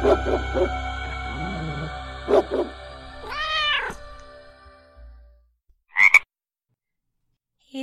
Hey 0.00 0.14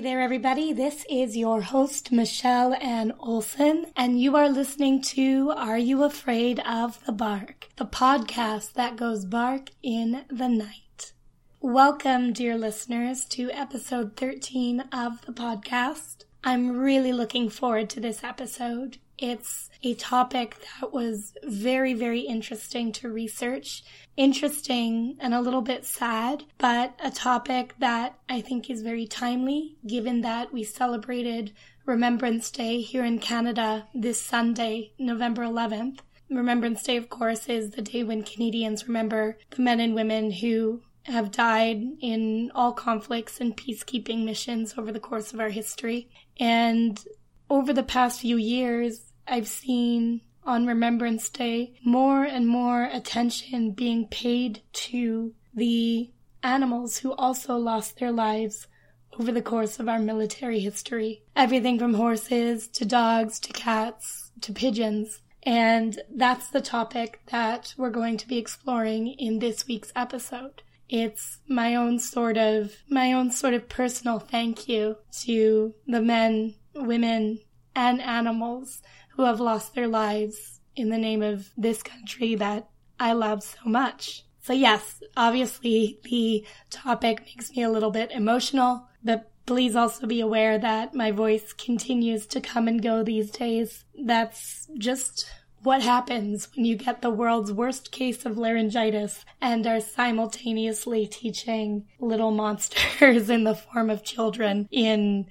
there, 0.02 0.20
everybody. 0.20 0.74
This 0.74 1.06
is 1.12 1.38
your 1.38 1.62
host, 1.62 2.12
Michelle 2.12 2.74
Ann 2.74 3.14
Olson, 3.20 3.86
and 3.96 4.20
you 4.20 4.36
are 4.36 4.50
listening 4.50 5.00
to 5.04 5.54
Are 5.56 5.78
You 5.78 6.04
Afraid 6.04 6.60
of 6.62 7.06
the 7.06 7.12
Bark, 7.12 7.70
the 7.76 7.86
podcast 7.86 8.74
that 8.74 8.96
goes 8.96 9.24
bark 9.24 9.70
in 9.84 10.26
the 10.28 10.50
night. 10.50 11.14
Welcome, 11.60 12.34
dear 12.34 12.58
listeners, 12.58 13.26
to 13.26 13.52
episode 13.52 14.18
13 14.18 14.86
of 14.92 15.24
the 15.28 15.34
podcast. 15.34 16.24
I'm 16.44 16.80
really 16.80 17.14
looking 17.14 17.52
forward 17.52 17.92
to 17.92 18.00
this 18.00 18.24
episode. 18.24 18.98
It's 19.18 19.70
a 19.82 19.96
topic 19.96 20.58
that 20.80 20.94
was 20.94 21.34
very, 21.44 21.94
very 21.94 22.22
interesting 22.22 22.92
to 22.94 23.10
research. 23.10 23.84
Interesting 24.16 25.18
and 25.20 25.34
a 25.34 25.42
little 25.42 25.62
bit 25.62 25.86
sad, 25.86 26.44
but 26.58 26.94
a 27.04 27.10
topic 27.10 27.76
that 27.80 28.18
I 28.30 28.42
think 28.42 28.70
is 28.70 28.82
very 28.82 29.08
timely 29.08 29.78
given 29.86 30.22
that 30.22 30.54
we 30.54 30.64
celebrated 30.64 31.54
Remembrance 31.86 32.52
Day 32.52 32.82
here 32.82 33.06
in 33.06 33.20
Canada 33.20 33.88
this 33.94 34.22
Sunday, 34.22 34.92
November 35.00 35.44
11th. 35.44 36.00
Remembrance 36.30 36.84
Day, 36.84 36.98
of 36.98 37.10
course, 37.10 37.48
is 37.48 37.72
the 37.72 37.82
day 37.82 38.04
when 38.04 38.22
Canadians 38.22 38.88
remember 38.88 39.38
the 39.52 39.62
men 39.62 39.80
and 39.80 39.96
women 39.96 40.30
who 40.30 40.82
have 41.04 41.32
died 41.32 41.82
in 42.02 42.52
all 42.54 42.74
conflicts 42.74 43.40
and 43.40 43.56
peacekeeping 43.56 44.26
missions 44.26 44.74
over 44.78 44.92
the 44.92 45.00
course 45.00 45.34
of 45.34 45.40
our 45.40 45.50
history. 45.50 46.10
And 46.38 47.02
over 47.50 47.74
the 47.74 47.84
past 47.84 48.22
few 48.22 48.38
years, 48.38 49.12
I've 49.28 49.48
seen 49.48 50.22
on 50.44 50.66
Remembrance 50.66 51.30
Day 51.30 51.74
more 51.84 52.24
and 52.24 52.48
more 52.48 52.86
attention 52.86 53.72
being 53.72 54.08
paid 54.08 54.62
to 54.72 55.34
the 55.54 56.10
animals 56.44 56.98
who 57.00 57.14
also 57.14 57.58
lost 57.58 58.00
their 58.00 58.12
lives 58.12 58.68
over 59.20 59.32
the 59.32 59.42
course 59.42 59.80
of 59.80 59.90
our 59.90 60.00
military 60.00 60.60
history. 60.60 61.24
Everything 61.36 61.80
from 61.80 61.96
horses 61.96 62.68
to 62.70 62.86
dogs 62.86 63.40
to 63.40 63.54
cats 63.54 64.32
to 64.42 64.54
pigeons. 64.54 65.22
And 65.44 66.00
that's 66.14 66.50
the 66.50 66.62
topic 66.62 67.22
that 67.32 67.74
we're 67.78 67.90
going 67.90 68.18
to 68.18 68.28
be 68.28 68.38
exploring 68.38 69.08
in 69.08 69.40
this 69.40 69.68
week's 69.68 69.92
episode. 69.96 70.62
It's 70.90 71.40
my 71.48 71.76
own 71.76 72.00
sort 72.00 72.38
of, 72.38 72.74
my 72.90 73.14
own 73.14 73.32
sort 73.32 73.54
of 73.54 73.68
personal 73.68 74.20
thank 74.20 74.70
you 74.70 74.98
to 75.24 75.74
the 75.86 76.02
men, 76.02 76.56
women, 76.78 77.40
and 77.76 78.02
animals 78.02 78.82
who 79.12 79.24
have 79.24 79.40
lost 79.40 79.76
their 79.76 79.88
lives 79.88 80.60
in 80.76 80.90
the 80.90 80.98
name 80.98 81.22
of 81.22 81.52
this 81.58 81.84
country 81.84 82.36
that 82.36 82.68
I 83.00 83.14
love 83.14 83.44
so 83.44 83.60
much. 83.66 84.24
So 84.42 84.54
yes, 84.54 85.04
obviously 85.16 86.00
the 86.04 86.46
topic 86.70 87.22
makes 87.22 87.52
me 87.56 87.64
a 87.64 87.70
little 87.70 87.92
bit 87.92 88.12
emotional, 88.12 88.88
but 89.04 89.30
please 89.46 89.76
also 89.76 90.08
be 90.08 90.22
aware 90.22 90.58
that 90.58 90.94
my 90.96 91.12
voice 91.12 91.54
continues 91.54 92.26
to 92.28 92.42
come 92.42 92.68
and 92.68 92.82
go 92.82 93.04
these 93.04 93.30
days. 93.30 93.86
That's 94.04 94.68
just 94.78 95.30
what 95.64 95.82
happens 95.82 96.48
when 96.56 96.66
you 96.66 96.76
get 96.76 97.02
the 97.02 97.10
world's 97.10 97.52
worst 97.52 97.92
case 97.92 98.26
of 98.26 98.38
laryngitis 98.38 99.26
and 99.42 99.68
are 99.68 99.82
simultaneously 99.82 101.08
teaching 101.08 101.86
little 102.00 102.32
monsters 102.32 103.30
in 103.30 103.44
the 103.44 103.56
form 103.56 103.90
of 103.90 104.04
children 104.04 104.68
in 104.72 105.26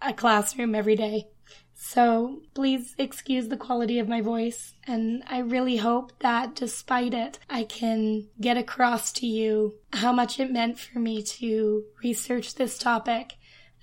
a 0.00 0.12
classroom 0.12 0.74
every 0.74 0.96
day. 0.96 1.28
So 1.74 2.42
please 2.54 2.94
excuse 2.96 3.48
the 3.48 3.56
quality 3.56 3.98
of 3.98 4.08
my 4.08 4.20
voice. 4.20 4.74
And 4.84 5.24
I 5.26 5.38
really 5.38 5.78
hope 5.78 6.12
that 6.20 6.54
despite 6.54 7.12
it, 7.12 7.40
I 7.50 7.64
can 7.64 8.28
get 8.40 8.56
across 8.56 9.12
to 9.14 9.26
you 9.26 9.74
how 9.92 10.12
much 10.12 10.38
it 10.38 10.52
meant 10.52 10.78
for 10.78 11.00
me 11.00 11.22
to 11.22 11.84
research 12.02 12.54
this 12.54 12.78
topic 12.78 13.34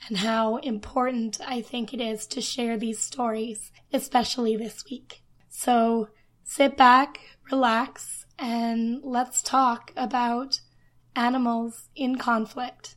and 0.08 0.18
how 0.18 0.58
important 0.58 1.40
I 1.46 1.62
think 1.62 1.94
it 1.94 2.00
is 2.00 2.26
to 2.28 2.42
share 2.42 2.78
these 2.78 3.00
stories, 3.00 3.72
especially 3.92 4.56
this 4.56 4.86
week. 4.90 5.22
So 5.50 6.08
sit 6.44 6.78
back, 6.78 7.20
relax, 7.52 8.26
and 8.40 9.02
let's 9.04 9.44
talk 9.44 9.92
about 9.98 10.62
animals 11.16 11.90
in 11.96 12.18
conflict, 12.18 12.96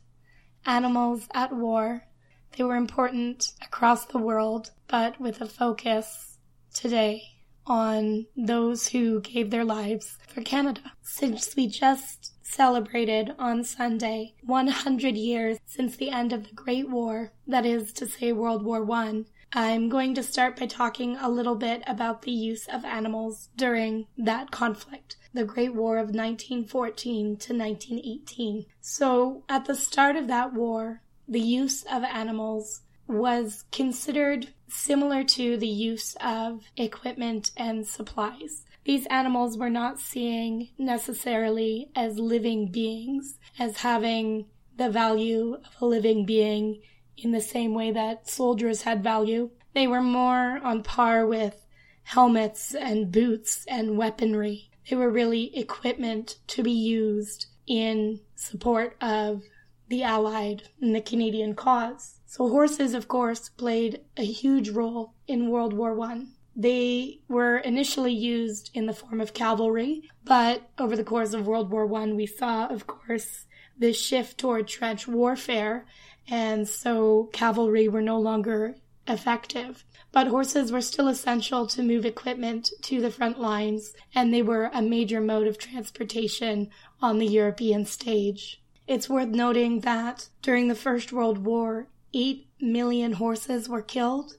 animals 0.65 1.27
at 1.33 1.53
war, 1.53 2.07
they 2.55 2.63
were 2.63 2.75
important 2.75 3.53
across 3.61 4.05
the 4.05 4.17
world, 4.17 4.71
but 4.87 5.19
with 5.19 5.41
a 5.41 5.47
focus 5.47 6.37
today 6.73 7.23
on 7.65 8.25
those 8.35 8.89
who 8.89 9.21
gave 9.21 9.49
their 9.49 9.65
lives 9.65 10.17
for 10.27 10.41
Canada. 10.41 10.93
Since 11.01 11.55
we 11.55 11.67
just 11.67 12.33
celebrated 12.43 13.33
on 13.39 13.63
Sunday 13.63 14.35
100 14.43 15.15
years 15.15 15.57
since 15.65 15.95
the 15.95 16.09
end 16.09 16.33
of 16.33 16.47
the 16.47 16.53
Great 16.53 16.89
War, 16.89 17.31
that 17.47 17.65
is 17.65 17.93
to 17.93 18.05
say 18.05 18.31
World 18.31 18.63
War 18.63 18.89
I, 18.91 19.23
I'm 19.55 19.87
going 19.87 20.15
to 20.15 20.23
start 20.23 20.59
by 20.59 20.65
talking 20.65 21.15
a 21.17 21.29
little 21.29 21.55
bit 21.55 21.83
about 21.85 22.23
the 22.23 22.31
use 22.31 22.67
of 22.67 22.83
animals 22.83 23.49
during 23.55 24.07
that 24.17 24.51
conflict, 24.51 25.17
the 25.33 25.45
Great 25.45 25.73
War 25.73 25.97
of 25.97 26.07
1914 26.07 27.37
to 27.37 27.53
1918. 27.53 28.65
So, 28.81 29.43
at 29.47 29.65
the 29.65 29.75
start 29.75 30.15
of 30.15 30.27
that 30.27 30.53
war, 30.53 31.01
the 31.27 31.39
use 31.39 31.83
of 31.83 32.03
animals 32.03 32.81
was 33.07 33.65
considered 33.71 34.47
similar 34.67 35.23
to 35.23 35.57
the 35.57 35.67
use 35.67 36.15
of 36.21 36.63
equipment 36.77 37.51
and 37.57 37.85
supplies. 37.85 38.63
These 38.85 39.05
animals 39.07 39.57
were 39.57 39.69
not 39.69 39.99
seen 39.99 40.69
necessarily 40.77 41.89
as 41.95 42.19
living 42.19 42.71
beings, 42.71 43.39
as 43.57 43.77
having 43.77 44.45
the 44.75 44.89
value 44.89 45.55
of 45.55 45.81
a 45.81 45.85
living 45.85 46.25
being 46.25 46.81
in 47.15 47.31
the 47.31 47.41
same 47.41 47.73
way 47.73 47.91
that 47.91 48.27
soldiers 48.27 48.81
had 48.81 49.03
value. 49.03 49.51
They 49.73 49.87
were 49.87 50.01
more 50.01 50.59
on 50.63 50.83
par 50.83 51.25
with 51.25 51.65
helmets 52.03 52.75
and 52.75 53.11
boots 53.11 53.65
and 53.67 53.97
weaponry. 53.97 54.69
They 54.89 54.95
were 54.95 55.09
really 55.09 55.57
equipment 55.57 56.39
to 56.47 56.63
be 56.63 56.71
used 56.71 57.47
in 57.65 58.19
support 58.35 58.97
of 58.99 59.43
the 59.93 60.01
Allied 60.01 60.63
and 60.81 60.95
the 60.95 61.01
Canadian 61.01 61.53
cause. 61.53 62.19
So 62.25 62.49
horses, 62.49 62.95
of 62.95 63.07
course, 63.07 63.49
played 63.49 64.01
a 64.17 64.25
huge 64.25 64.69
role 64.71 65.13
in 65.27 65.51
World 65.51 65.71
War 65.71 65.93
One. 65.93 66.29
They 66.55 67.19
were 67.27 67.57
initially 67.57 68.11
used 68.11 68.71
in 68.73 68.87
the 68.87 68.93
form 68.93 69.21
of 69.21 69.35
cavalry, 69.35 70.09
but 70.25 70.67
over 70.79 70.95
the 70.95 71.03
course 71.03 71.35
of 71.35 71.45
World 71.45 71.69
War 71.69 71.85
One, 71.85 72.15
we 72.15 72.25
saw, 72.25 72.65
of 72.65 72.87
course, 72.87 73.45
this 73.77 74.01
shift 74.01 74.39
toward 74.39 74.67
trench 74.67 75.07
warfare, 75.07 75.85
and 76.27 76.67
so 76.67 77.29
cavalry 77.31 77.87
were 77.87 78.01
no 78.01 78.19
longer 78.19 78.77
effective. 79.07 79.83
But 80.11 80.25
horses 80.25 80.71
were 80.71 80.81
still 80.81 81.07
essential 81.07 81.67
to 81.67 81.83
move 81.83 82.03
equipment 82.03 82.71
to 82.81 82.99
the 82.99 83.11
front 83.11 83.39
lines, 83.39 83.93
and 84.15 84.33
they 84.33 84.41
were 84.41 84.71
a 84.73 84.81
major 84.81 85.21
mode 85.21 85.45
of 85.45 85.59
transportation 85.59 86.71
on 86.99 87.19
the 87.19 87.27
European 87.27 87.85
stage. 87.85 88.59
It's 88.87 89.09
worth 89.09 89.29
noting 89.29 89.79
that 89.81 90.29
during 90.41 90.67
the 90.67 90.75
First 90.75 91.13
World 91.13 91.45
War, 91.45 91.87
8 92.13 92.47
million 92.59 93.13
horses 93.13 93.69
were 93.69 93.81
killed 93.81 94.37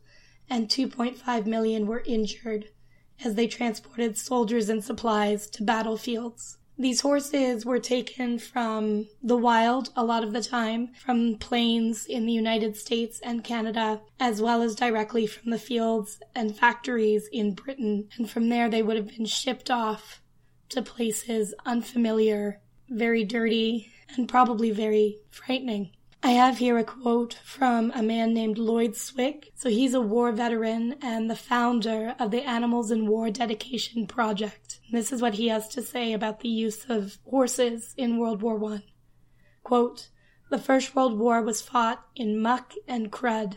and 0.50 0.68
2.5 0.68 1.46
million 1.46 1.86
were 1.86 2.02
injured 2.06 2.66
as 3.24 3.34
they 3.34 3.46
transported 3.46 4.18
soldiers 4.18 4.68
and 4.68 4.84
supplies 4.84 5.48
to 5.48 5.62
battlefields. 5.62 6.58
These 6.76 7.02
horses 7.02 7.64
were 7.64 7.78
taken 7.78 8.38
from 8.38 9.06
the 9.22 9.36
wild 9.36 9.90
a 9.94 10.04
lot 10.04 10.24
of 10.24 10.32
the 10.32 10.42
time, 10.42 10.90
from 10.98 11.36
plains 11.36 12.04
in 12.04 12.26
the 12.26 12.32
United 12.32 12.76
States 12.76 13.20
and 13.20 13.44
Canada, 13.44 14.00
as 14.18 14.42
well 14.42 14.60
as 14.60 14.74
directly 14.74 15.26
from 15.26 15.52
the 15.52 15.58
fields 15.58 16.18
and 16.34 16.56
factories 16.56 17.28
in 17.32 17.54
Britain. 17.54 18.08
And 18.18 18.28
from 18.28 18.48
there, 18.48 18.68
they 18.68 18.82
would 18.82 18.96
have 18.96 19.16
been 19.16 19.24
shipped 19.24 19.70
off 19.70 20.20
to 20.70 20.82
places 20.82 21.54
unfamiliar, 21.64 22.60
very 22.88 23.22
dirty, 23.22 23.93
and 24.16 24.28
probably 24.28 24.70
very 24.70 25.18
frightening. 25.30 25.90
I 26.22 26.30
have 26.30 26.56
here 26.56 26.78
a 26.78 26.84
quote 26.84 27.34
from 27.44 27.92
a 27.94 28.02
man 28.02 28.32
named 28.32 28.56
Lloyd 28.56 28.96
Swick. 28.96 29.52
So 29.56 29.68
he's 29.68 29.92
a 29.92 30.00
war 30.00 30.32
veteran 30.32 30.96
and 31.02 31.28
the 31.28 31.36
founder 31.36 32.14
of 32.18 32.30
the 32.30 32.42
Animals 32.42 32.90
in 32.90 33.06
War 33.06 33.28
Dedication 33.28 34.06
Project. 34.06 34.80
This 34.90 35.12
is 35.12 35.20
what 35.20 35.34
he 35.34 35.48
has 35.48 35.68
to 35.68 35.82
say 35.82 36.14
about 36.14 36.40
the 36.40 36.48
use 36.48 36.86
of 36.88 37.18
horses 37.28 37.92
in 37.98 38.16
World 38.16 38.40
War 38.40 38.72
I. 38.72 38.84
Quote, 39.62 40.08
the 40.48 40.58
First 40.58 40.94
World 40.94 41.18
War 41.18 41.42
was 41.42 41.60
fought 41.60 42.06
in 42.16 42.40
muck 42.40 42.72
and 42.88 43.12
crud, 43.12 43.56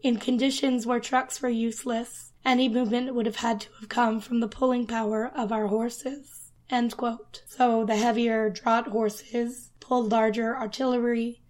in 0.00 0.16
conditions 0.16 0.86
where 0.86 1.00
trucks 1.00 1.42
were 1.42 1.50
useless. 1.50 2.32
Any 2.46 2.68
movement 2.68 3.14
would 3.14 3.26
have 3.26 3.36
had 3.36 3.60
to 3.62 3.68
have 3.80 3.90
come 3.90 4.20
from 4.20 4.40
the 4.40 4.48
pulling 4.48 4.86
power 4.86 5.30
of 5.34 5.52
our 5.52 5.66
horses. 5.66 6.52
End 6.70 6.96
quote. 6.96 7.42
So 7.46 7.84
the 7.84 7.96
heavier 7.96 8.48
draught 8.48 8.88
horses 8.88 9.70
pulled 9.86 10.10
larger 10.10 10.56
artillery 10.56 11.40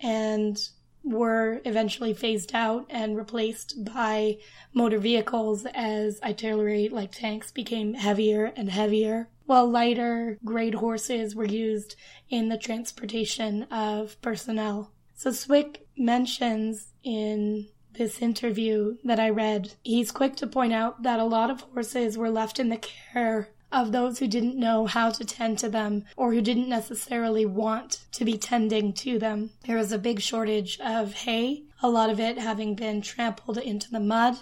and 0.00 0.68
were 1.04 1.60
eventually 1.64 2.12
phased 2.12 2.52
out 2.54 2.86
and 2.90 3.16
replaced 3.16 3.84
by 3.84 4.36
motor 4.72 4.98
vehicles 4.98 5.66
as 5.74 6.20
artillery 6.22 6.88
like 6.88 7.12
tanks 7.12 7.52
became 7.52 7.94
heavier 7.94 8.52
and 8.56 8.70
heavier, 8.70 9.28
while 9.44 9.68
lighter 9.70 10.38
grade 10.44 10.74
horses 10.74 11.36
were 11.36 11.44
used 11.44 11.94
in 12.28 12.48
the 12.48 12.58
transportation 12.58 13.62
of 13.64 14.20
personnel. 14.22 14.90
So 15.14 15.30
Swick 15.30 15.86
mentions 15.96 16.88
in 17.04 17.68
this 17.92 18.20
interview 18.20 18.96
that 19.04 19.20
I 19.20 19.30
read, 19.30 19.74
he's 19.84 20.10
quick 20.10 20.34
to 20.36 20.48
point 20.48 20.72
out 20.72 21.04
that 21.04 21.20
a 21.20 21.24
lot 21.24 21.50
of 21.50 21.60
horses 21.60 22.18
were 22.18 22.30
left 22.30 22.58
in 22.58 22.70
the 22.70 22.78
care 22.78 23.50
of 23.74 23.90
those 23.90 24.20
who 24.20 24.28
didn't 24.28 24.56
know 24.56 24.86
how 24.86 25.10
to 25.10 25.24
tend 25.24 25.58
to 25.58 25.68
them 25.68 26.04
or 26.16 26.32
who 26.32 26.40
didn't 26.40 26.68
necessarily 26.68 27.44
want 27.44 28.04
to 28.12 28.24
be 28.24 28.38
tending 28.38 28.92
to 28.92 29.18
them. 29.18 29.50
There 29.66 29.76
was 29.76 29.90
a 29.90 29.98
big 29.98 30.20
shortage 30.20 30.78
of 30.80 31.12
hay, 31.12 31.64
a 31.82 31.90
lot 31.90 32.08
of 32.08 32.20
it 32.20 32.38
having 32.38 32.76
been 32.76 33.02
trampled 33.02 33.58
into 33.58 33.90
the 33.90 34.00
mud, 34.00 34.36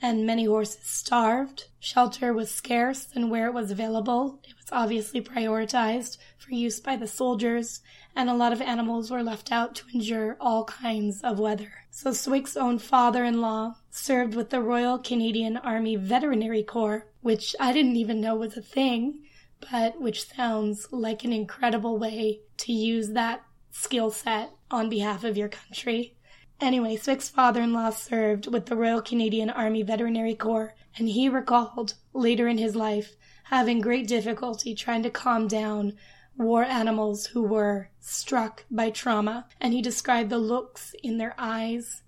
and 0.00 0.26
many 0.26 0.44
horses 0.44 0.78
starved. 0.84 1.64
Shelter 1.78 2.32
was 2.32 2.50
scarce, 2.50 3.08
and 3.14 3.30
where 3.30 3.48
it 3.48 3.54
was 3.54 3.70
available, 3.70 4.40
it 4.44 4.54
was 4.56 4.68
obviously 4.72 5.20
prioritized 5.20 6.16
for 6.38 6.54
use 6.54 6.80
by 6.80 6.96
the 6.96 7.06
soldiers, 7.06 7.80
and 8.16 8.30
a 8.30 8.34
lot 8.34 8.52
of 8.52 8.62
animals 8.62 9.10
were 9.10 9.22
left 9.22 9.52
out 9.52 9.74
to 9.74 9.84
endure 9.92 10.36
all 10.40 10.64
kinds 10.64 11.20
of 11.22 11.38
weather. 11.38 11.72
So 11.90 12.12
Swick's 12.12 12.56
own 12.56 12.78
father 12.78 13.24
in 13.24 13.40
law 13.40 13.74
served 13.90 14.34
with 14.34 14.50
the 14.50 14.62
Royal 14.62 14.98
Canadian 14.98 15.56
Army 15.56 15.96
Veterinary 15.96 16.62
Corps, 16.62 17.06
which 17.20 17.54
I 17.58 17.72
didn't 17.72 17.96
even 17.96 18.20
know 18.20 18.36
was 18.36 18.56
a 18.56 18.62
thing, 18.62 19.24
but 19.70 20.00
which 20.00 20.28
sounds 20.28 20.88
like 20.92 21.24
an 21.24 21.32
incredible 21.32 21.98
way 21.98 22.40
to 22.58 22.72
use 22.72 23.10
that 23.10 23.42
skill 23.70 24.10
set 24.10 24.50
on 24.70 24.88
behalf 24.88 25.24
of 25.24 25.36
your 25.36 25.48
country. 25.48 26.16
Anyway, 26.60 26.96
Swick's 26.96 27.28
father 27.28 27.60
in 27.62 27.72
law 27.72 27.90
served 27.90 28.48
with 28.48 28.66
the 28.66 28.76
Royal 28.76 29.00
Canadian 29.00 29.50
Army 29.50 29.82
Veterinary 29.82 30.34
Corps, 30.34 30.74
and 30.96 31.08
he 31.08 31.28
recalled 31.28 31.94
later 32.12 32.48
in 32.48 32.58
his 32.58 32.74
life 32.74 33.14
having 33.44 33.80
great 33.80 34.08
difficulty 34.08 34.74
trying 34.74 35.02
to 35.02 35.10
calm 35.10 35.46
down 35.46 35.94
war 36.36 36.62
animals 36.62 37.26
who 37.26 37.42
were 37.42 37.90
struck 38.00 38.64
by 38.70 38.90
trauma, 38.90 39.46
and 39.60 39.72
he 39.72 39.82
described 39.82 40.30
the 40.30 40.38
looks 40.38 40.94
in 41.02 41.18
their 41.18 41.34
eyes 41.38 42.02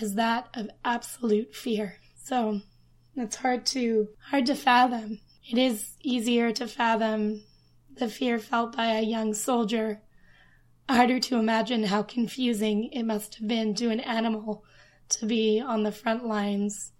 as 0.00 0.14
that 0.14 0.48
of 0.54 0.70
absolute 0.84 1.54
fear. 1.54 1.98
So 2.14 2.60
it's 3.16 3.36
hard 3.36 3.66
to 3.66 4.08
hard 4.30 4.46
to 4.46 4.54
fathom. 4.54 5.20
It 5.50 5.58
is 5.58 5.96
easier 6.02 6.52
to 6.52 6.66
fathom 6.66 7.42
the 7.94 8.08
fear 8.08 8.38
felt 8.38 8.76
by 8.76 8.86
a 8.86 9.02
young 9.02 9.34
soldier. 9.34 10.00
Harder 10.88 11.20
to 11.20 11.36
imagine 11.36 11.84
how 11.84 12.02
confusing 12.02 12.84
it 12.92 13.04
must 13.04 13.36
have 13.36 13.48
been 13.48 13.74
to 13.76 13.90
an 13.90 14.00
animal 14.00 14.64
to 15.10 15.26
be 15.26 15.60
on 15.60 15.82
the 15.82 15.92
front 15.92 16.26
lines, 16.26 16.92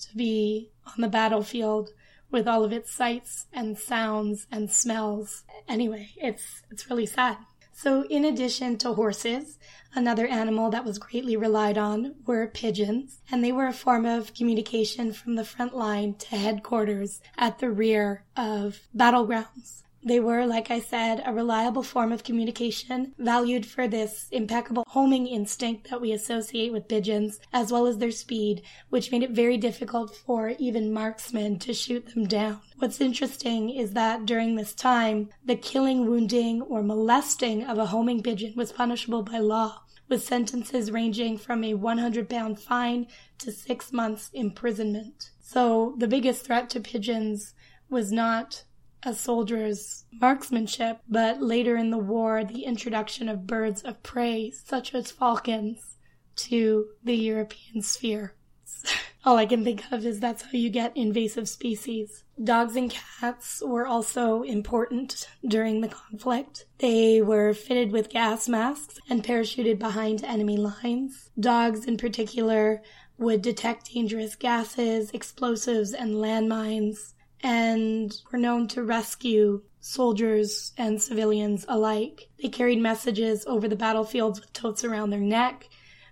to 0.00 0.16
be 0.16 0.70
on 0.86 1.00
the 1.00 1.08
battlefield, 1.08 1.90
with 2.30 2.46
all 2.46 2.64
of 2.64 2.72
its 2.72 2.92
sights 2.92 3.46
and 3.52 3.78
sounds 3.78 4.46
and 4.50 4.70
smells. 4.70 5.44
Anyway, 5.68 6.10
it's 6.16 6.62
it's 6.70 6.88
really 6.90 7.06
sad. 7.06 7.38
So 7.80 8.02
in 8.06 8.24
addition 8.24 8.76
to 8.78 8.94
horses, 8.94 9.56
another 9.94 10.26
animal 10.26 10.68
that 10.70 10.84
was 10.84 10.98
greatly 10.98 11.36
relied 11.36 11.78
on 11.78 12.16
were 12.26 12.48
pigeons, 12.48 13.20
and 13.30 13.44
they 13.44 13.52
were 13.52 13.68
a 13.68 13.72
form 13.72 14.04
of 14.04 14.34
communication 14.34 15.12
from 15.12 15.36
the 15.36 15.44
front 15.44 15.76
line 15.76 16.14
to 16.14 16.34
headquarters 16.34 17.20
at 17.36 17.60
the 17.60 17.70
rear 17.70 18.24
of 18.36 18.80
battlegrounds. 18.96 19.84
They 20.08 20.20
were, 20.20 20.46
like 20.46 20.70
I 20.70 20.80
said, 20.80 21.22
a 21.26 21.34
reliable 21.34 21.82
form 21.82 22.12
of 22.12 22.24
communication, 22.24 23.12
valued 23.18 23.66
for 23.66 23.86
this 23.86 24.26
impeccable 24.32 24.84
homing 24.86 25.26
instinct 25.26 25.90
that 25.90 26.00
we 26.00 26.12
associate 26.12 26.72
with 26.72 26.88
pigeons, 26.88 27.38
as 27.52 27.70
well 27.70 27.86
as 27.86 27.98
their 27.98 28.10
speed, 28.10 28.62
which 28.88 29.12
made 29.12 29.22
it 29.22 29.32
very 29.32 29.58
difficult 29.58 30.16
for 30.16 30.54
even 30.58 30.94
marksmen 30.94 31.58
to 31.58 31.74
shoot 31.74 32.14
them 32.14 32.24
down. 32.24 32.62
What's 32.78 33.02
interesting 33.02 33.68
is 33.68 33.92
that 33.92 34.24
during 34.24 34.56
this 34.56 34.72
time, 34.72 35.28
the 35.44 35.56
killing, 35.56 36.06
wounding, 36.06 36.62
or 36.62 36.82
molesting 36.82 37.64
of 37.64 37.76
a 37.76 37.84
homing 37.84 38.22
pigeon 38.22 38.54
was 38.56 38.72
punishable 38.72 39.24
by 39.24 39.40
law, 39.40 39.82
with 40.08 40.24
sentences 40.24 40.90
ranging 40.90 41.36
from 41.36 41.62
a 41.62 41.74
100 41.74 42.30
pound 42.30 42.58
fine 42.58 43.08
to 43.36 43.52
six 43.52 43.92
months 43.92 44.30
imprisonment. 44.32 45.32
So 45.38 45.96
the 45.98 46.08
biggest 46.08 46.46
threat 46.46 46.70
to 46.70 46.80
pigeons 46.80 47.52
was 47.90 48.10
not 48.10 48.64
a 49.08 49.14
soldier's 49.14 50.04
marksmanship, 50.20 51.00
but 51.08 51.40
later 51.40 51.76
in 51.76 51.90
the 51.90 51.98
war, 51.98 52.44
the 52.44 52.64
introduction 52.64 53.28
of 53.28 53.46
birds 53.46 53.80
of 53.82 54.02
prey, 54.02 54.50
such 54.50 54.94
as 54.94 55.10
falcons, 55.10 55.96
to 56.36 56.88
the 57.02 57.16
European 57.16 57.80
sphere. 57.82 58.34
All 59.24 59.38
I 59.38 59.46
can 59.46 59.64
think 59.64 59.82
of 59.90 60.04
is 60.04 60.20
that's 60.20 60.42
how 60.42 60.50
you 60.52 60.68
get 60.68 60.96
invasive 60.96 61.48
species. 61.48 62.22
Dogs 62.42 62.76
and 62.76 62.90
cats 62.90 63.62
were 63.64 63.86
also 63.86 64.42
important 64.42 65.26
during 65.46 65.80
the 65.80 65.88
conflict. 65.88 66.66
They 66.78 67.22
were 67.22 67.54
fitted 67.54 67.90
with 67.90 68.10
gas 68.10 68.46
masks 68.46 69.00
and 69.08 69.24
parachuted 69.24 69.78
behind 69.78 70.22
enemy 70.22 70.58
lines. 70.58 71.30
Dogs, 71.40 71.86
in 71.86 71.96
particular, 71.96 72.82
would 73.16 73.42
detect 73.42 73.92
dangerous 73.92 74.36
gases, 74.36 75.10
explosives, 75.10 75.92
and 75.92 76.14
landmines 76.14 77.14
and 77.42 78.14
were 78.30 78.38
known 78.38 78.68
to 78.68 78.82
rescue 78.82 79.62
soldiers 79.80 80.72
and 80.76 81.00
civilians 81.00 81.64
alike. 81.68 82.28
They 82.42 82.48
carried 82.48 82.80
messages 82.80 83.44
over 83.46 83.68
the 83.68 83.76
battlefields 83.76 84.40
with 84.40 84.52
totes 84.52 84.84
around 84.84 85.10
their 85.10 85.20
neck, 85.20 85.68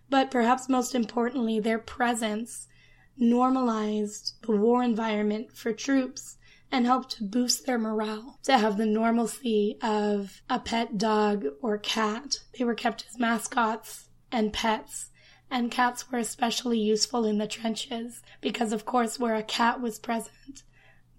but 0.09 0.31
perhaps 0.31 0.69
most 0.69 0.95
importantly, 0.95 1.61
their 1.61 1.79
presence 1.79 2.69
normalized 3.17 4.35
the 4.43 4.53
war 4.53 4.83
environment 4.83 5.53
for 5.53 5.73
troops 5.73 6.37
and 6.71 6.85
helped 6.85 7.11
to 7.13 7.25
boost 7.25 7.65
their 7.65 7.79
morale 7.79 8.39
to 8.43 8.59
have 8.59 8.77
the 8.77 8.87
normalcy 8.87 9.79
of 9.83 10.43
a 10.51 10.59
pet 10.59 10.99
dog 10.99 11.47
or 11.63 11.79
cat. 11.79 12.41
They 12.59 12.65
were 12.65 12.75
kept 12.75 13.07
as 13.09 13.19
mascots 13.19 14.09
and 14.33 14.53
pets. 14.53 15.11
And 15.49 15.71
cats 15.71 16.11
were 16.11 16.19
especially 16.19 16.81
useful 16.81 17.25
in 17.25 17.39
the 17.39 17.47
trenches 17.47 18.21
because, 18.41 18.73
of 18.73 18.85
course, 18.85 19.19
where 19.19 19.37
a 19.37 19.45
cat 19.45 19.81
was 19.81 19.99
present, 19.99 20.65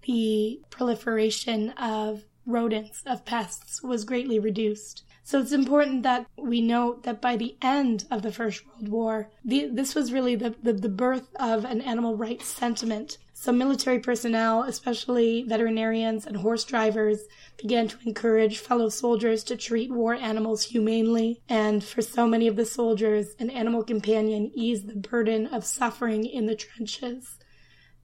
the 0.08 0.58
proliferation 0.70 1.68
of 1.72 2.24
rodents, 2.46 3.02
of 3.04 3.26
pests, 3.26 3.82
was 3.82 4.04
greatly 4.04 4.38
reduced. 4.38 5.04
So 5.22 5.38
it's 5.38 5.52
important 5.52 6.02
that 6.04 6.26
we 6.38 6.62
note 6.62 7.02
that 7.02 7.20
by 7.20 7.36
the 7.36 7.58
end 7.60 8.06
of 8.10 8.22
the 8.22 8.32
First 8.32 8.66
World 8.66 8.88
War, 8.88 9.30
the, 9.44 9.68
this 9.70 9.94
was 9.94 10.10
really 10.10 10.34
the, 10.34 10.54
the, 10.62 10.72
the 10.72 10.88
birth 10.88 11.28
of 11.38 11.66
an 11.66 11.82
animal 11.82 12.16
rights 12.16 12.46
sentiment. 12.46 13.18
So 13.34 13.52
military 13.52 13.98
personnel, 13.98 14.62
especially 14.62 15.42
veterinarians 15.42 16.26
and 16.26 16.38
horse 16.38 16.64
drivers, 16.64 17.20
began 17.58 17.86
to 17.88 17.98
encourage 18.06 18.60
fellow 18.60 18.88
soldiers 18.88 19.44
to 19.44 19.56
treat 19.56 19.92
war 19.92 20.14
animals 20.14 20.64
humanely. 20.64 21.42
And 21.50 21.84
for 21.84 22.00
so 22.00 22.26
many 22.26 22.46
of 22.48 22.56
the 22.56 22.64
soldiers, 22.64 23.34
an 23.38 23.50
animal 23.50 23.84
companion 23.84 24.50
eased 24.54 24.88
the 24.88 24.96
burden 24.96 25.48
of 25.48 25.66
suffering 25.66 26.24
in 26.24 26.46
the 26.46 26.56
trenches. 26.56 27.36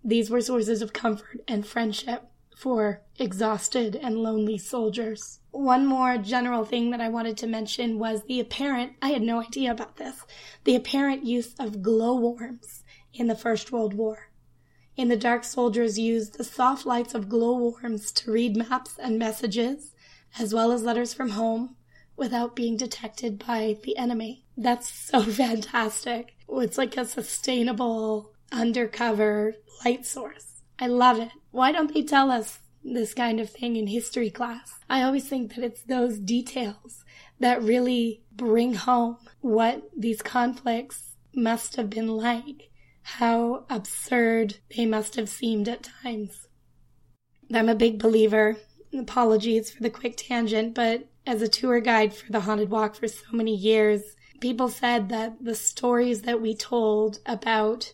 These 0.04 0.28
were 0.28 0.42
sources 0.42 0.82
of 0.82 0.92
comfort 0.92 1.40
and 1.48 1.66
friendship 1.66 2.30
for 2.54 3.00
exhausted 3.18 3.96
and 3.96 4.18
lonely 4.18 4.58
soldiers. 4.58 5.40
One 5.50 5.86
more 5.86 6.18
general 6.18 6.66
thing 6.66 6.90
that 6.90 7.00
I 7.00 7.08
wanted 7.08 7.38
to 7.38 7.46
mention 7.46 7.98
was 7.98 8.22
the 8.24 8.38
apparent, 8.38 8.92
I 9.00 9.08
had 9.08 9.22
no 9.22 9.40
idea 9.40 9.70
about 9.70 9.96
this, 9.96 10.26
the 10.64 10.76
apparent 10.76 11.24
use 11.24 11.54
of 11.58 11.82
glowworms 11.82 12.84
in 13.14 13.28
the 13.28 13.34
First 13.34 13.72
World 13.72 13.94
War. 13.94 14.30
In 14.94 15.08
the 15.08 15.16
dark, 15.16 15.42
soldiers 15.42 15.98
used 15.98 16.36
the 16.36 16.44
soft 16.44 16.84
lights 16.84 17.14
of 17.14 17.28
glowworms 17.28 18.12
to 18.12 18.30
read 18.30 18.56
maps 18.56 18.98
and 18.98 19.18
messages, 19.18 19.94
as 20.38 20.52
well 20.52 20.70
as 20.70 20.82
letters 20.82 21.14
from 21.14 21.30
home, 21.30 21.76
without 22.16 22.54
being 22.54 22.76
detected 22.76 23.38
by 23.44 23.78
the 23.82 23.96
enemy. 23.96 24.44
That's 24.56 24.88
so 24.88 25.22
fantastic. 25.24 26.34
It's 26.48 26.78
like 26.78 26.96
a 26.96 27.06
sustainable 27.06 28.33
undercover 28.54 29.54
light 29.84 30.06
source. 30.06 30.62
I 30.78 30.86
love 30.86 31.18
it. 31.18 31.30
Why 31.50 31.72
don't 31.72 31.92
they 31.92 32.02
tell 32.02 32.30
us 32.30 32.60
this 32.82 33.14
kind 33.14 33.40
of 33.40 33.50
thing 33.50 33.76
in 33.76 33.86
history 33.86 34.30
class? 34.30 34.78
I 34.88 35.02
always 35.02 35.28
think 35.28 35.54
that 35.54 35.64
it's 35.64 35.82
those 35.82 36.18
details 36.18 37.04
that 37.40 37.62
really 37.62 38.22
bring 38.32 38.74
home 38.74 39.18
what 39.40 39.82
these 39.96 40.22
conflicts 40.22 41.16
must 41.34 41.76
have 41.76 41.90
been 41.90 42.08
like, 42.08 42.70
how 43.02 43.66
absurd 43.68 44.56
they 44.76 44.86
must 44.86 45.16
have 45.16 45.28
seemed 45.28 45.68
at 45.68 45.88
times. 46.02 46.46
I'm 47.52 47.68
a 47.68 47.74
big 47.74 47.98
believer. 47.98 48.56
Apologies 48.96 49.70
for 49.70 49.82
the 49.82 49.90
quick 49.90 50.16
tangent, 50.16 50.74
but 50.74 51.08
as 51.26 51.42
a 51.42 51.48
tour 51.48 51.80
guide 51.80 52.14
for 52.14 52.30
the 52.30 52.40
Haunted 52.40 52.70
Walk 52.70 52.94
for 52.94 53.08
so 53.08 53.24
many 53.32 53.54
years, 53.54 54.02
people 54.40 54.68
said 54.68 55.08
that 55.08 55.42
the 55.42 55.54
stories 55.54 56.22
that 56.22 56.40
we 56.40 56.54
told 56.54 57.18
about 57.26 57.92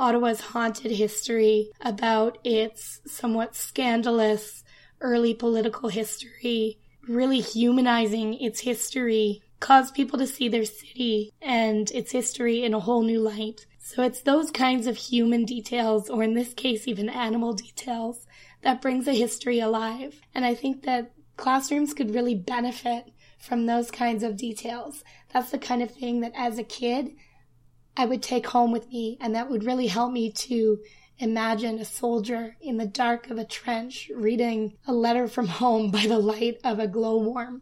Ottawa's 0.00 0.40
haunted 0.40 0.92
history, 0.92 1.70
about 1.82 2.38
its 2.42 3.00
somewhat 3.06 3.54
scandalous 3.54 4.64
early 5.02 5.34
political 5.34 5.90
history, 5.90 6.78
really 7.06 7.40
humanizing 7.40 8.32
its 8.34 8.60
history 8.60 9.42
caused 9.60 9.94
people 9.94 10.18
to 10.18 10.26
see 10.26 10.48
their 10.48 10.64
city 10.64 11.30
and 11.42 11.90
its 11.90 12.12
history 12.12 12.64
in 12.64 12.72
a 12.72 12.80
whole 12.80 13.02
new 13.02 13.20
light. 13.20 13.66
So 13.78 14.02
it's 14.02 14.22
those 14.22 14.50
kinds 14.50 14.86
of 14.86 14.96
human 14.96 15.44
details, 15.44 16.08
or 16.08 16.22
in 16.22 16.32
this 16.32 16.54
case, 16.54 16.88
even 16.88 17.10
animal 17.10 17.52
details, 17.52 18.26
that 18.62 18.80
brings 18.80 19.06
a 19.06 19.12
history 19.12 19.60
alive. 19.60 20.22
And 20.34 20.46
I 20.46 20.54
think 20.54 20.84
that 20.84 21.12
classrooms 21.36 21.92
could 21.92 22.14
really 22.14 22.34
benefit 22.34 23.12
from 23.38 23.66
those 23.66 23.90
kinds 23.90 24.22
of 24.22 24.38
details. 24.38 25.04
That's 25.32 25.50
the 25.50 25.58
kind 25.58 25.82
of 25.82 25.90
thing 25.90 26.20
that 26.20 26.32
as 26.34 26.58
a 26.58 26.64
kid, 26.64 27.12
I 28.00 28.06
would 28.06 28.22
take 28.22 28.46
home 28.46 28.72
with 28.72 28.88
me, 28.88 29.18
and 29.20 29.34
that 29.34 29.50
would 29.50 29.62
really 29.62 29.88
help 29.88 30.10
me 30.10 30.32
to 30.32 30.78
imagine 31.18 31.78
a 31.78 31.84
soldier 31.84 32.56
in 32.58 32.78
the 32.78 32.86
dark 32.86 33.28
of 33.28 33.36
a 33.36 33.44
trench 33.44 34.10
reading 34.14 34.78
a 34.86 34.92
letter 34.94 35.28
from 35.28 35.46
home 35.60 35.90
by 35.90 36.06
the 36.06 36.18
light 36.18 36.58
of 36.64 36.78
a 36.78 36.88
glowworm, 36.88 37.60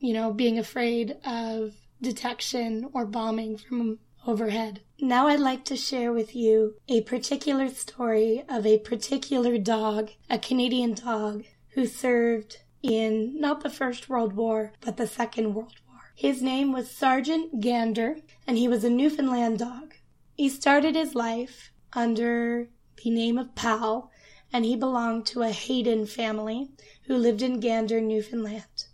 you 0.00 0.14
know, 0.14 0.32
being 0.32 0.58
afraid 0.58 1.16
of 1.24 1.74
detection 2.00 2.88
or 2.92 3.06
bombing 3.06 3.56
from 3.56 4.00
overhead. 4.26 4.80
Now 4.98 5.28
I'd 5.28 5.38
like 5.38 5.64
to 5.66 5.76
share 5.76 6.12
with 6.12 6.34
you 6.34 6.74
a 6.88 7.02
particular 7.02 7.68
story 7.68 8.42
of 8.48 8.66
a 8.66 8.80
particular 8.80 9.58
dog, 9.58 10.10
a 10.28 10.40
Canadian 10.40 10.94
dog, 10.94 11.44
who 11.74 11.86
served 11.86 12.56
in 12.82 13.38
not 13.38 13.62
the 13.62 13.70
First 13.70 14.08
World 14.08 14.32
War, 14.32 14.72
but 14.80 14.96
the 14.96 15.06
Second 15.06 15.54
World. 15.54 15.74
His 16.14 16.42
name 16.42 16.72
was 16.72 16.90
Sergeant 16.90 17.60
Gander, 17.60 18.18
and 18.46 18.58
he 18.58 18.68
was 18.68 18.84
a 18.84 18.90
Newfoundland 18.90 19.58
dog. 19.58 19.94
He 20.36 20.48
started 20.48 20.94
his 20.94 21.14
life 21.14 21.72
under 21.92 22.68
the 23.02 23.10
name 23.10 23.38
of 23.38 23.54
Pal, 23.54 24.10
and 24.52 24.64
he 24.64 24.76
belonged 24.76 25.26
to 25.26 25.42
a 25.42 25.50
Hayden 25.50 26.06
family 26.06 26.70
who 27.04 27.16
lived 27.16 27.42
in 27.42 27.60
Gander, 27.60 28.00
Newfoundland. 28.00 28.86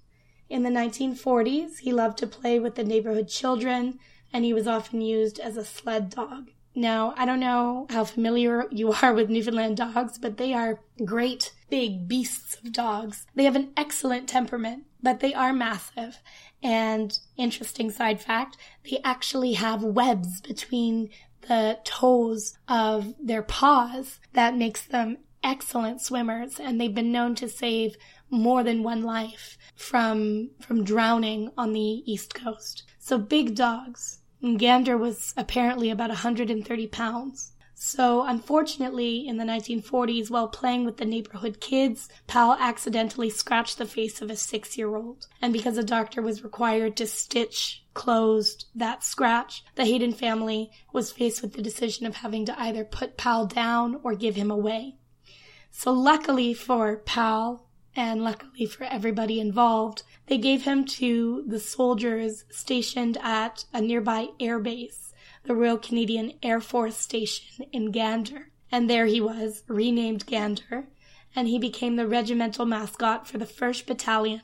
In 0.49 0.63
the 0.63 0.71
1940s, 0.71 1.81
he 1.81 1.93
loved 1.93 2.19
to 2.19 2.27
play 2.27 2.59
with 2.59 2.75
the 2.75 2.85
neighborhood 2.85 3.29
children, 3.29 3.99
and 4.33 4.45
he 4.45 4.55
was 4.55 4.67
often 4.67 5.01
used 5.01 5.39
as 5.39 5.57
a 5.57 5.65
sled 5.65 6.11
dog. 6.11 6.51
Now, 6.75 7.13
I 7.17 7.27
don't 7.27 7.41
know 7.41 7.87
how 7.91 8.05
familiar 8.05 8.67
you 8.71 8.93
are 9.03 9.13
with 9.13 9.29
Newfoundland 9.29 9.77
dogs, 9.77 10.17
but 10.17 10.37
they 10.37 10.55
are 10.55 10.81
great 11.05 11.53
big 11.69 12.09
beasts 12.09 12.57
of 12.57 12.73
dogs. 12.73 13.27
They 13.35 13.45
have 13.45 13.57
an 13.57 13.73
excellent 13.77 14.29
temperament, 14.29 14.85
but 15.03 15.21
they 15.21 15.35
are 15.35 15.53
massive. 15.53 16.19
And 16.63 17.19
interesting 17.37 17.91
side 17.91 18.21
fact, 18.21 18.57
they 18.89 19.01
actually 19.05 19.55
have 19.55 19.83
webs 19.83 20.41
between 20.41 21.11
the 21.43 21.79
toes 21.85 22.59
of 22.69 23.15
their 23.21 23.43
paws 23.43 24.21
that 24.33 24.57
makes 24.57 24.85
them 24.85 25.19
excellent 25.43 26.01
swimmers 26.01 26.59
and 26.59 26.81
they've 26.81 26.95
been 26.95 27.13
known 27.13 27.35
to 27.37 27.49
save 27.49 27.97
more 28.29 28.63
than 28.63 28.83
one 28.83 29.03
life 29.03 29.57
from 29.77 30.51
from 30.61 30.85
drowning 30.85 31.51
on 31.57 31.73
the 31.73 32.03
east 32.13 32.35
coast. 32.35 32.85
So 32.99 33.19
big 33.19 33.55
dogs. 33.55 34.19
Gander 34.57 34.97
was 34.97 35.35
apparently 35.37 35.91
about 35.91 36.11
130 36.11 36.87
pounds. 36.89 37.53
So, 37.81 38.25
unfortunately, 38.25 39.29
in 39.29 39.37
the 39.37 39.45
1940s, 39.45 40.31
while 40.31 40.49
playing 40.49 40.85
with 40.85 40.97
the 40.97 41.05
neighborhood 41.05 41.61
kids, 41.61 42.09
Pal 42.27 42.55
accidentally 42.55 43.31
scratched 43.31 43.79
the 43.79 43.87
face 43.87 44.21
of 44.21 44.31
a 44.31 44.37
six 44.37 44.77
year 44.77 44.97
old. 44.97 45.29
And 45.41 45.53
because 45.53 45.79
a 45.79 45.85
doctor 45.85 46.21
was 46.21 46.43
required 46.43 46.97
to 46.97 47.07
stitch 47.07 47.85
closed 47.95 48.65
that 48.75 49.05
scratch, 49.05 49.65
the 49.77 49.85
Hayden 49.85 50.13
family 50.13 50.73
was 50.93 51.13
faced 51.13 51.41
with 51.41 51.53
the 51.53 51.63
decision 51.63 52.05
of 52.05 52.17
having 52.17 52.45
to 52.47 52.61
either 52.61 52.85
put 52.85 53.17
Pal 53.17 53.47
down 53.47 54.01
or 54.03 54.17
give 54.17 54.35
him 54.35 54.51
away. 54.51 54.97
So, 55.71 55.93
luckily 55.93 56.55
for 56.55 56.97
Pal, 56.97 57.69
and 57.95 58.25
luckily 58.25 58.67
for 58.67 58.85
everybody 58.85 59.39
involved, 59.39 60.03
they 60.27 60.39
gave 60.39 60.65
him 60.65 60.85
to 60.85 61.45
the 61.47 61.61
soldiers 61.61 62.45
stationed 62.51 63.19
at 63.23 63.67
a 63.73 63.81
nearby 63.81 64.31
airbase 64.41 65.08
the 65.45 65.55
Royal 65.55 65.79
Canadian 65.79 66.33
Air 66.43 66.61
Force 66.61 66.97
Station 66.97 67.67
in 67.73 67.91
Gander. 67.91 68.51
And 68.71 68.89
there 68.89 69.07
he 69.07 69.21
was, 69.21 69.63
renamed 69.67 70.27
Gander, 70.27 70.89
and 71.35 71.49
he 71.49 71.59
became 71.59 71.97
the 71.97 72.07
regimental 72.07 72.67
mascot 72.67 73.27
for 73.27 73.39
the 73.39 73.47
1st 73.47 73.87
Battalion 73.87 74.43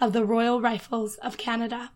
of 0.00 0.12
the 0.12 0.24
Royal 0.24 0.60
Rifles 0.60 1.16
of 1.16 1.36
Canada. 1.36 1.90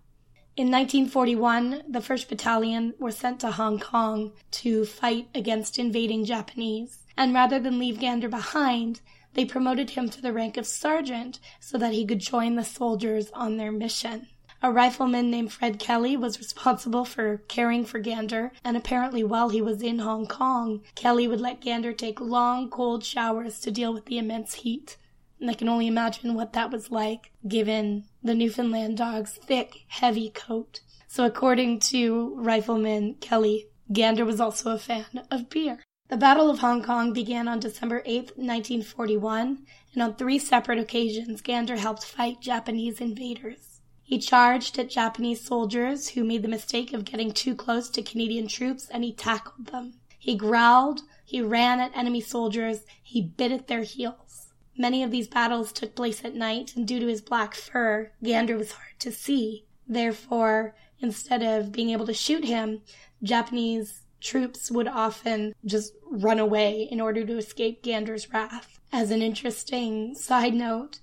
In 0.57 0.71
1941, 0.71 1.85
the 1.89 2.01
1st 2.01 2.29
Battalion 2.29 2.95
were 2.99 3.13
sent 3.13 3.41
to 3.41 3.53
Hong 3.53 3.79
Kong 3.79 4.33
to 4.51 4.85
fight 4.85 5.29
against 5.35 5.79
invading 5.79 6.25
Japanese, 6.25 7.07
and 7.17 7.33
rather 7.33 7.59
than 7.59 7.79
leave 7.79 8.01
Gander 8.01 8.29
behind, 8.29 9.01
they 9.35 9.45
promoted 9.45 9.91
him 9.91 10.11
to 10.11 10.21
the 10.21 10.33
rank 10.33 10.57
of 10.57 10.67
sergeant 10.67 11.39
so 11.61 11.79
that 11.79 11.93
he 11.95 12.05
could 12.05 12.19
join 12.19 12.57
the 12.57 12.65
soldiers 12.65 13.31
on 13.33 13.57
their 13.57 13.73
mission. 13.73 14.27
A 14.63 14.71
rifleman 14.71 15.31
named 15.31 15.53
Fred 15.53 15.79
Kelly 15.79 16.19
was 16.19 16.39
responsible 16.39 17.07
for 17.07 17.39
caring 17.49 17.87
for 17.87 17.99
Gander, 17.99 18.53
and 18.63 18.77
apparently 18.77 19.25
while 19.25 19.49
he 19.49 19.63
was 19.63 19.81
in 19.81 20.01
Hong 20.01 20.27
Kong, 20.27 20.83
Kelly 20.95 21.27
would 21.27 21.41
let 21.41 21.63
Gander 21.63 21.95
take 21.95 22.21
long, 22.21 22.69
cold 22.69 23.03
showers 23.03 23.59
to 23.61 23.71
deal 23.71 23.95
with 23.95 24.05
the 24.05 24.19
immense 24.19 24.55
heat. 24.57 24.99
And 25.41 25.51
I 25.51 25.55
can 25.55 25.71
only 25.71 25.87
imagine 25.87 26.35
what 26.35 26.53
that 26.53 26.71
was 26.71 26.91
like, 26.91 27.33
given 27.49 28.05
the 28.23 28.35
Newfoundland 28.35 28.99
dog's 28.99 29.33
thick, 29.33 29.85
heavy 29.89 30.29
coat. 30.29 30.81
So 31.09 31.25
according 31.25 31.81
to 31.91 32.35
Rifleman 32.37 33.15
Kelly, 33.15 33.69
Gander 33.91 34.27
was 34.27 34.43
also 34.43 34.73
a 34.73 34.79
fan 34.79 35.25
of 35.31 35.49
beer. 35.49 35.83
The 36.09 36.19
Battle 36.19 36.51
of 36.51 36.59
Hong 36.59 36.83
Kong 36.83 37.15
began 37.15 37.49
on 37.49 37.61
December 37.61 38.03
8, 38.05 38.37
1941, 38.37 39.65
and 39.95 40.03
on 40.03 40.17
three 40.17 40.39
separate 40.39 40.79
occasions, 40.79 41.41
Gander 41.41 41.77
helped 41.77 42.05
fight 42.05 42.43
Japanese 42.43 43.01
invaders. 43.01 43.70
He 44.11 44.19
charged 44.19 44.77
at 44.77 44.91
Japanese 44.91 45.41
soldiers 45.41 46.09
who 46.09 46.25
made 46.25 46.43
the 46.43 46.49
mistake 46.49 46.93
of 46.93 47.05
getting 47.05 47.31
too 47.31 47.55
close 47.55 47.89
to 47.91 48.03
Canadian 48.03 48.49
troops 48.49 48.89
and 48.91 49.05
he 49.05 49.13
tackled 49.13 49.69
them. 49.69 50.01
He 50.19 50.35
growled, 50.35 51.03
he 51.25 51.41
ran 51.41 51.79
at 51.79 51.97
enemy 51.97 52.21
soldiers, 52.21 52.81
he 53.05 53.23
bit 53.23 53.53
at 53.53 53.69
their 53.69 53.85
heels. 53.85 54.49
Many 54.77 55.05
of 55.05 55.13
these 55.13 55.29
battles 55.29 55.71
took 55.71 55.95
place 55.95 56.25
at 56.25 56.35
night, 56.35 56.75
and 56.75 56.89
due 56.89 56.99
to 56.99 57.07
his 57.07 57.21
black 57.21 57.55
fur, 57.55 58.11
Gander 58.21 58.57
was 58.57 58.73
hard 58.73 58.99
to 58.99 59.13
see. 59.13 59.65
Therefore, 59.87 60.75
instead 60.99 61.45
of 61.45 61.71
being 61.71 61.91
able 61.91 62.07
to 62.07 62.13
shoot 62.13 62.45
him, 62.45 62.83
Japanese 63.23 64.01
troops 64.21 64.73
would 64.73 64.89
often 64.89 65.55
just 65.65 65.93
run 66.11 66.41
away 66.41 66.89
in 66.91 67.01
order 67.01 67.25
to 67.25 67.39
escape 67.39 67.85
Gander's 67.85 68.29
wrath. 68.33 68.81
As 68.93 69.13
an 69.13 69.23
interesting 69.23 70.17
side 70.17 70.55
note, 70.55 70.99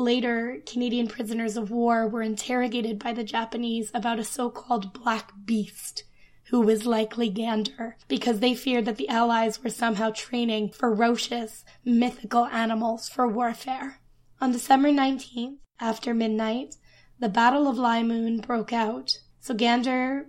Later, 0.00 0.62
Canadian 0.64 1.08
prisoners 1.08 1.58
of 1.58 1.70
war 1.70 2.08
were 2.08 2.22
interrogated 2.22 2.98
by 2.98 3.12
the 3.12 3.22
Japanese 3.22 3.90
about 3.92 4.18
a 4.18 4.24
so 4.24 4.48
called 4.48 4.94
black 4.94 5.30
beast, 5.44 6.04
who 6.44 6.62
was 6.62 6.86
likely 6.86 7.28
Gander, 7.28 7.98
because 8.08 8.40
they 8.40 8.54
feared 8.54 8.86
that 8.86 8.96
the 8.96 9.10
Allies 9.10 9.62
were 9.62 9.68
somehow 9.68 10.10
training 10.10 10.70
ferocious, 10.70 11.66
mythical 11.84 12.46
animals 12.46 13.10
for 13.10 13.28
warfare. 13.28 14.00
On 14.40 14.50
December 14.50 14.88
19th, 14.88 15.58
after 15.78 16.14
midnight, 16.14 16.76
the 17.18 17.28
Battle 17.28 17.68
of 17.68 17.76
Lye 17.76 18.02
Mun 18.02 18.38
broke 18.38 18.72
out. 18.72 19.18
So 19.38 19.52
Gander 19.52 20.28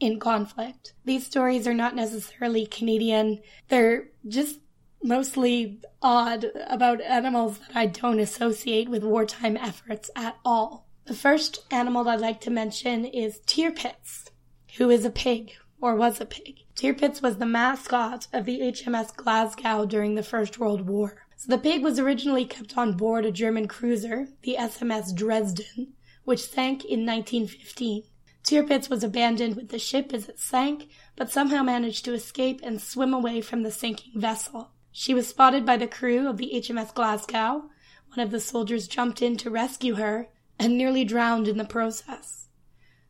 in 0.00 0.18
conflict. 0.18 0.94
These 1.04 1.26
stories 1.26 1.66
are 1.66 1.74
not 1.74 1.94
necessarily 1.94 2.66
Canadian, 2.66 3.40
they're 3.68 4.08
just 4.26 4.58
mostly 5.02 5.80
odd 6.02 6.46
about 6.66 7.00
animals 7.02 7.58
that 7.58 7.76
I 7.76 7.86
don't 7.86 8.18
associate 8.18 8.88
with 8.88 9.04
wartime 9.04 9.56
efforts 9.56 10.10
at 10.16 10.36
all. 10.44 10.86
The 11.06 11.14
first 11.14 11.64
animal 11.70 12.08
I'd 12.08 12.20
like 12.20 12.40
to 12.42 12.50
mention 12.50 13.04
is 13.04 13.40
Tirpitz, 13.46 14.30
who 14.76 14.90
is 14.90 15.04
a 15.04 15.10
pig, 15.10 15.52
or 15.80 15.96
was 15.96 16.20
a 16.20 16.26
pig. 16.26 16.60
Tirpitz 16.76 17.22
was 17.22 17.38
the 17.38 17.46
mascot 17.46 18.26
of 18.32 18.44
the 18.44 18.60
HMS 18.60 19.14
Glasgow 19.16 19.86
during 19.86 20.14
the 20.14 20.22
First 20.22 20.58
World 20.58 20.86
War. 20.86 21.26
So 21.36 21.48
the 21.48 21.58
pig 21.58 21.82
was 21.82 21.98
originally 21.98 22.44
kept 22.44 22.76
on 22.76 22.96
board 22.96 23.24
a 23.24 23.32
German 23.32 23.66
cruiser, 23.66 24.28
the 24.42 24.56
SMS 24.58 25.14
Dresden, 25.14 25.94
which 26.24 26.46
sank 26.46 26.84
in 26.84 27.06
1915. 27.06 28.04
Tirpitz 28.50 28.90
was 28.90 29.04
abandoned 29.04 29.54
with 29.54 29.68
the 29.68 29.78
ship 29.78 30.12
as 30.12 30.28
it 30.28 30.40
sank, 30.40 30.88
but 31.14 31.30
somehow 31.30 31.62
managed 31.62 32.04
to 32.04 32.14
escape 32.14 32.58
and 32.64 32.82
swim 32.82 33.14
away 33.14 33.40
from 33.40 33.62
the 33.62 33.70
sinking 33.70 34.20
vessel. 34.20 34.72
She 34.90 35.14
was 35.14 35.28
spotted 35.28 35.64
by 35.64 35.76
the 35.76 35.86
crew 35.86 36.26
of 36.26 36.36
the 36.36 36.50
HMS 36.54 36.92
Glasgow. 36.92 37.70
One 38.08 38.18
of 38.18 38.32
the 38.32 38.40
soldiers 38.40 38.88
jumped 38.88 39.22
in 39.22 39.36
to 39.36 39.50
rescue 39.50 39.94
her 39.94 40.30
and 40.58 40.76
nearly 40.76 41.04
drowned 41.04 41.46
in 41.46 41.58
the 41.58 41.64
process. 41.64 42.48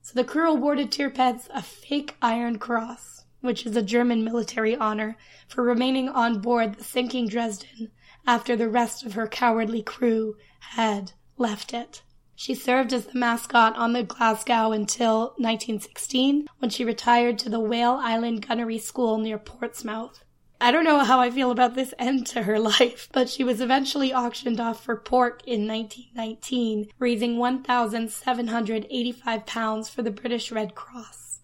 So 0.03 0.13
the 0.13 0.25
crew 0.25 0.51
awarded 0.51 0.91
Tirpitz 0.91 1.49
a 1.55 1.63
fake 1.63 2.17
Iron 2.21 2.59
Cross, 2.59 3.25
which 3.41 3.65
is 3.65 3.75
a 3.75 3.83
German 3.83 4.23
military 4.23 4.77
honor 4.77 5.17
for 5.49 5.65
remaining 5.65 6.11
on 6.11 6.43
board 6.43 6.75
the 6.75 6.85
sinking 6.85 7.29
Dresden 7.29 7.93
after 8.27 8.57
the 8.57 8.69
rest 8.69 9.07
of 9.07 9.15
her 9.15 9.27
cowardly 9.27 9.81
crew 9.81 10.37
had 10.59 11.13
left 11.39 11.73
it. 11.73 12.03
She 12.41 12.55
served 12.55 12.95
as 12.95 13.05
the 13.05 13.19
mascot 13.19 13.77
on 13.77 13.93
the 13.93 14.03
Glasgow 14.03 14.73
until 14.73 15.35
1916 15.37 16.49
when 16.59 16.71
she 16.71 16.87
retired 16.87 17.39
to 17.41 17.51
the 17.51 17.61
Whale 17.61 17.99
Island 18.01 18.49
Gunnery 18.49 18.79
School 18.79 19.19
near 19.19 19.37
Portsmouth. 19.37 20.25
I 20.59 20.73
don't 20.73 20.85
know 20.85 21.01
how 21.01 21.21
I 21.21 21.31
feel 21.31 21.51
about 21.51 21.75
this 21.75 21.93
end 21.99 22.27
to 22.29 22.45
her 22.45 22.59
life, 22.59 23.11
but 23.13 23.29
she 23.29 23.45
was 23.45 23.61
eventually 23.61 24.15
auctioned 24.15 24.59
off 24.59 24.83
for 24.83 24.97
pork 24.97 25.43
in 25.47 25.69
1919, 25.69 26.89
raising 26.99 27.37
1,785 27.37 29.45
pounds 29.45 29.91
for 29.91 30.01
the 30.01 30.11
British 30.11 30.51
Red 30.51 30.75
Cross. 30.75 31.41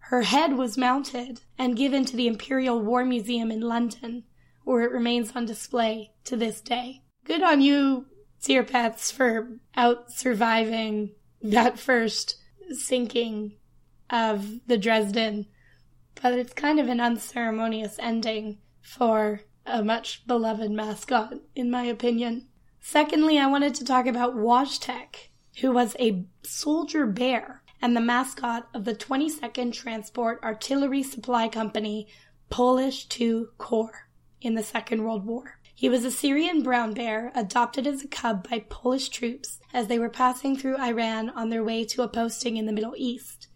Her 0.00 0.22
head 0.22 0.54
was 0.54 0.76
mounted 0.76 1.42
and 1.56 1.76
given 1.76 2.04
to 2.06 2.16
the 2.16 2.26
Imperial 2.26 2.82
War 2.82 3.04
Museum 3.04 3.52
in 3.52 3.60
London, 3.60 4.24
where 4.64 4.82
it 4.82 4.90
remains 4.90 5.36
on 5.36 5.46
display 5.46 6.10
to 6.24 6.34
this 6.34 6.60
day. 6.60 7.02
Good 7.24 7.44
on 7.44 7.60
you, 7.60 8.06
Tirpitz, 8.42 9.12
for 9.12 9.58
out 9.76 10.12
surviving 10.12 11.12
that 11.42 11.78
first 11.78 12.36
sinking 12.70 13.54
of 14.10 14.66
the 14.66 14.78
Dresden 14.78 15.46
but 16.22 16.32
it's 16.32 16.52
kind 16.52 16.80
of 16.80 16.88
an 16.88 17.00
unceremonious 17.00 17.96
ending 17.98 18.58
for 18.80 19.42
a 19.66 19.82
much 19.82 20.26
beloved 20.26 20.70
mascot, 20.70 21.34
in 21.54 21.70
my 21.70 21.84
opinion. 21.84 22.48
Secondly, 22.80 23.38
I 23.38 23.46
wanted 23.46 23.74
to 23.76 23.84
talk 23.84 24.06
about 24.06 24.36
Wojtek, 24.36 25.28
who 25.60 25.72
was 25.72 25.96
a 25.98 26.26
soldier 26.42 27.06
bear 27.06 27.62
and 27.82 27.94
the 27.94 28.00
mascot 28.00 28.68
of 28.72 28.84
the 28.84 28.94
22nd 28.94 29.72
Transport 29.72 30.40
Artillery 30.42 31.02
Supply 31.02 31.48
Company, 31.48 32.08
Polish 32.48 33.06
2 33.06 33.50
Corps, 33.58 34.08
in 34.40 34.54
the 34.54 34.62
Second 34.62 35.02
World 35.02 35.26
War. 35.26 35.55
He 35.78 35.90
was 35.90 36.06
a 36.06 36.10
Syrian 36.10 36.62
brown 36.62 36.94
bear 36.94 37.30
adopted 37.34 37.86
as 37.86 38.02
a 38.02 38.08
cub 38.08 38.48
by 38.48 38.60
Polish 38.60 39.10
troops 39.10 39.60
as 39.74 39.88
they 39.88 39.98
were 39.98 40.08
passing 40.08 40.56
through 40.56 40.78
Iran 40.78 41.28
on 41.28 41.50
their 41.50 41.62
way 41.62 41.84
to 41.84 42.00
a 42.00 42.08
posting 42.08 42.56
in 42.56 42.64
the 42.64 42.72
Middle 42.72 42.94
East. 42.96 43.48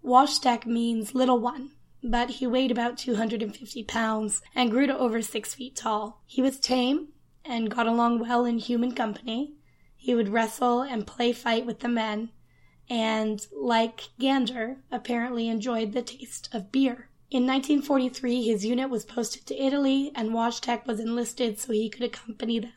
Wojtek 0.00 0.64
means 0.64 1.12
little 1.12 1.40
one, 1.40 1.72
but 2.04 2.30
he 2.30 2.46
weighed 2.46 2.70
about 2.70 2.96
250 2.96 3.82
pounds 3.82 4.42
and 4.54 4.70
grew 4.70 4.86
to 4.86 4.96
over 4.96 5.20
six 5.20 5.54
feet 5.54 5.74
tall. 5.74 6.22
He 6.24 6.40
was 6.40 6.60
tame 6.60 7.08
and 7.44 7.68
got 7.68 7.88
along 7.88 8.20
well 8.20 8.44
in 8.44 8.58
human 8.58 8.92
company. 8.92 9.54
He 9.96 10.14
would 10.14 10.28
wrestle 10.28 10.82
and 10.82 11.04
play 11.04 11.32
fight 11.32 11.66
with 11.66 11.80
the 11.80 11.88
men, 11.88 12.30
and, 12.88 13.44
like 13.52 14.10
Gander, 14.20 14.84
apparently 14.92 15.48
enjoyed 15.48 15.94
the 15.94 16.02
taste 16.02 16.48
of 16.52 16.70
beer. 16.70 17.10
In 17.28 17.44
1943, 17.44 18.44
his 18.44 18.64
unit 18.64 18.88
was 18.88 19.04
posted 19.04 19.46
to 19.46 19.60
Italy, 19.60 20.12
and 20.14 20.30
Wojtek 20.30 20.86
was 20.86 21.00
enlisted 21.00 21.58
so 21.58 21.72
he 21.72 21.90
could 21.90 22.04
accompany 22.04 22.60
them. 22.60 22.72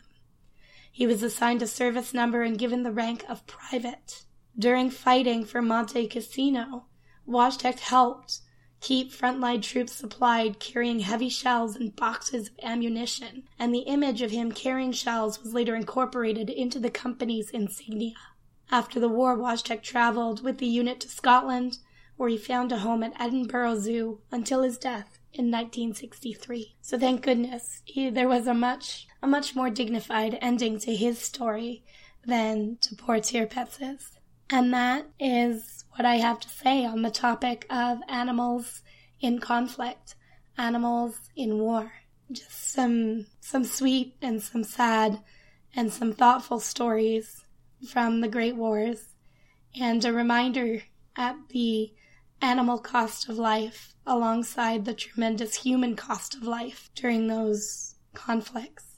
He 0.91 1.05
was 1.05 1.21
assigned 1.21 1.61
a 1.61 1.67
service 1.67 2.15
number 2.15 2.41
and 2.41 2.57
given 2.57 2.81
the 2.81 2.91
rank 2.91 3.23
of 3.29 3.45
private. 3.45 4.25
During 4.57 4.89
fighting 4.89 5.45
for 5.45 5.61
Monte 5.61 6.07
Cassino, 6.07 6.87
Wojtek 7.27 7.79
helped 7.79 8.39
keep 8.81 9.11
frontline 9.11 9.61
troops 9.61 9.93
supplied, 9.93 10.59
carrying 10.59 11.01
heavy 11.01 11.29
shells 11.29 11.75
and 11.75 11.95
boxes 11.95 12.47
of 12.47 12.59
ammunition, 12.63 13.43
and 13.59 13.73
the 13.73 13.81
image 13.81 14.23
of 14.23 14.31
him 14.31 14.51
carrying 14.51 14.91
shells 14.91 15.43
was 15.43 15.53
later 15.53 15.75
incorporated 15.75 16.49
into 16.49 16.79
the 16.79 16.89
company's 16.89 17.51
insignia. 17.51 18.15
After 18.71 18.99
the 18.99 19.09
war, 19.09 19.37
Wojtek 19.37 19.83
traveled 19.83 20.43
with 20.43 20.57
the 20.57 20.65
unit 20.65 20.99
to 21.01 21.07
Scotland, 21.07 21.77
where 22.19 22.27
he 22.27 22.37
found 22.37 22.69
a 22.69 22.79
home 22.79 23.01
at 23.01 23.13
Edinburgh 23.17 23.79
Zoo 23.79 24.19
until 24.29 24.61
his 24.61 24.77
death 24.77 25.19
in 25.31 25.45
1963. 25.45 26.75
So 26.81 26.99
thank 26.99 27.21
goodness 27.21 27.81
he, 27.85 28.09
there 28.09 28.27
was 28.27 28.45
a 28.45 28.53
much 28.53 29.07
a 29.23 29.27
much 29.27 29.55
more 29.55 29.69
dignified 29.69 30.37
ending 30.41 30.79
to 30.79 30.93
his 30.93 31.17
story 31.17 31.81
than 32.25 32.77
to 32.81 32.93
poor 32.93 33.21
Tirpitz's. 33.21 34.19
And 34.49 34.73
that 34.73 35.07
is 35.17 35.85
what 35.91 36.05
I 36.05 36.15
have 36.15 36.41
to 36.41 36.49
say 36.49 36.83
on 36.83 37.03
the 37.03 37.09
topic 37.09 37.65
of 37.69 37.99
animals 38.09 38.81
in 39.21 39.39
conflict, 39.39 40.15
animals 40.57 41.21
in 41.37 41.57
war. 41.57 41.89
Just 42.29 42.73
some, 42.73 43.27
some 43.39 43.63
sweet 43.63 44.17
and 44.21 44.43
some 44.43 44.65
sad 44.65 45.21
and 45.73 45.93
some 45.93 46.11
thoughtful 46.11 46.59
stories 46.59 47.45
from 47.87 48.19
the 48.19 48.27
Great 48.27 48.57
Wars 48.57 49.15
and 49.79 50.03
a 50.03 50.11
reminder 50.11 50.81
at 51.15 51.37
the 51.49 51.93
animal 52.41 52.77
cost 52.77 53.27
of 53.29 53.37
life 53.37 53.93
alongside 54.05 54.85
the 54.85 54.93
tremendous 54.93 55.55
human 55.55 55.95
cost 55.95 56.35
of 56.35 56.43
life 56.43 56.89
during 56.95 57.27
those 57.27 57.95
conflicts. 58.13 58.95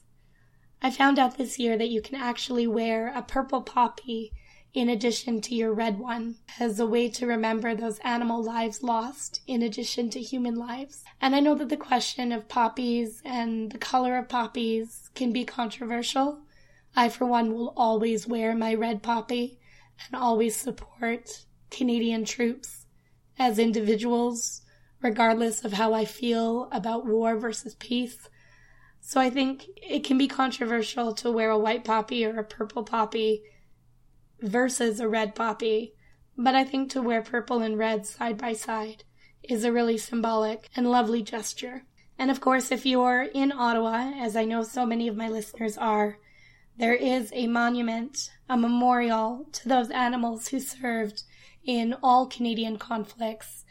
I 0.80 0.90
found 0.90 1.18
out 1.18 1.38
this 1.38 1.58
year 1.58 1.76
that 1.78 1.90
you 1.90 2.02
can 2.02 2.16
actually 2.16 2.66
wear 2.66 3.12
a 3.14 3.22
purple 3.22 3.62
poppy 3.62 4.32
in 4.74 4.88
addition 4.88 5.40
to 5.40 5.54
your 5.54 5.72
red 5.72 5.98
one 5.98 6.36
as 6.58 6.80
a 6.80 6.86
way 6.86 7.08
to 7.08 7.26
remember 7.26 7.74
those 7.74 7.98
animal 7.98 8.42
lives 8.42 8.82
lost 8.82 9.42
in 9.46 9.62
addition 9.62 10.08
to 10.10 10.20
human 10.20 10.54
lives. 10.54 11.04
And 11.20 11.36
I 11.36 11.40
know 11.40 11.54
that 11.56 11.68
the 11.68 11.76
question 11.76 12.32
of 12.32 12.48
poppies 12.48 13.20
and 13.24 13.70
the 13.70 13.78
color 13.78 14.16
of 14.16 14.28
poppies 14.28 15.10
can 15.14 15.30
be 15.30 15.44
controversial. 15.44 16.40
I, 16.96 17.10
for 17.10 17.26
one, 17.26 17.52
will 17.52 17.74
always 17.76 18.26
wear 18.26 18.54
my 18.54 18.74
red 18.74 19.02
poppy 19.02 19.58
and 20.06 20.20
always 20.20 20.56
support 20.56 21.44
Canadian 21.70 22.24
troops 22.24 22.81
as 23.38 23.58
individuals, 23.58 24.62
regardless 25.00 25.64
of 25.64 25.72
how 25.72 25.94
I 25.94 26.04
feel 26.04 26.68
about 26.72 27.06
war 27.06 27.36
versus 27.36 27.74
peace. 27.74 28.28
So 29.00 29.20
I 29.20 29.30
think 29.30 29.66
it 29.76 30.04
can 30.04 30.16
be 30.16 30.28
controversial 30.28 31.12
to 31.14 31.30
wear 31.30 31.50
a 31.50 31.58
white 31.58 31.84
poppy 31.84 32.24
or 32.24 32.38
a 32.38 32.44
purple 32.44 32.84
poppy 32.84 33.42
versus 34.40 35.00
a 35.00 35.08
red 35.08 35.34
poppy, 35.34 35.94
but 36.36 36.54
I 36.54 36.64
think 36.64 36.90
to 36.90 37.02
wear 37.02 37.22
purple 37.22 37.60
and 37.60 37.78
red 37.78 38.06
side 38.06 38.38
by 38.38 38.52
side 38.52 39.04
is 39.42 39.64
a 39.64 39.72
really 39.72 39.98
symbolic 39.98 40.68
and 40.76 40.90
lovely 40.90 41.22
gesture. 41.22 41.84
And 42.18 42.30
of 42.30 42.40
course, 42.40 42.70
if 42.70 42.86
you're 42.86 43.22
in 43.22 43.50
Ottawa, 43.50 44.12
as 44.16 44.36
I 44.36 44.44
know 44.44 44.62
so 44.62 44.86
many 44.86 45.08
of 45.08 45.16
my 45.16 45.28
listeners 45.28 45.76
are, 45.76 46.18
there 46.76 46.94
is 46.94 47.30
a 47.34 47.48
monument, 47.48 48.30
a 48.48 48.56
memorial 48.56 49.46
to 49.52 49.68
those 49.68 49.90
animals 49.90 50.48
who 50.48 50.60
served 50.60 51.24
in 51.64 51.94
all 52.02 52.26
Canadian 52.26 52.78
conflicts 52.78 53.64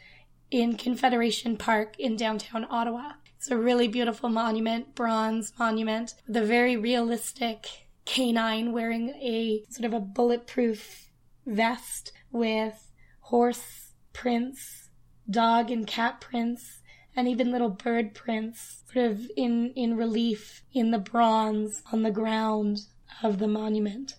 in 0.50 0.76
Confederation 0.76 1.56
Park 1.56 1.98
in 1.98 2.16
downtown 2.16 2.66
Ottawa. 2.70 3.12
It's 3.36 3.50
a 3.50 3.56
really 3.56 3.88
beautiful 3.88 4.28
monument, 4.28 4.94
bronze 4.94 5.52
monument, 5.58 6.14
with 6.26 6.36
a 6.36 6.44
very 6.44 6.76
realistic 6.76 7.66
canine 8.04 8.72
wearing 8.72 9.10
a 9.10 9.64
sort 9.70 9.86
of 9.86 9.94
a 9.94 10.00
bulletproof 10.00 11.08
vest 11.46 12.12
with 12.30 12.90
horse 13.20 13.92
prints, 14.12 14.90
dog 15.28 15.70
and 15.70 15.86
cat 15.86 16.20
prints, 16.20 16.80
and 17.16 17.28
even 17.28 17.50
little 17.50 17.70
bird 17.70 18.14
prints 18.14 18.82
sort 18.92 19.06
of 19.06 19.30
in, 19.36 19.72
in 19.74 19.96
relief 19.96 20.62
in 20.72 20.90
the 20.90 20.98
bronze 20.98 21.82
on 21.92 22.02
the 22.02 22.10
ground 22.10 22.80
of 23.22 23.38
the 23.38 23.48
monument. 23.48 24.16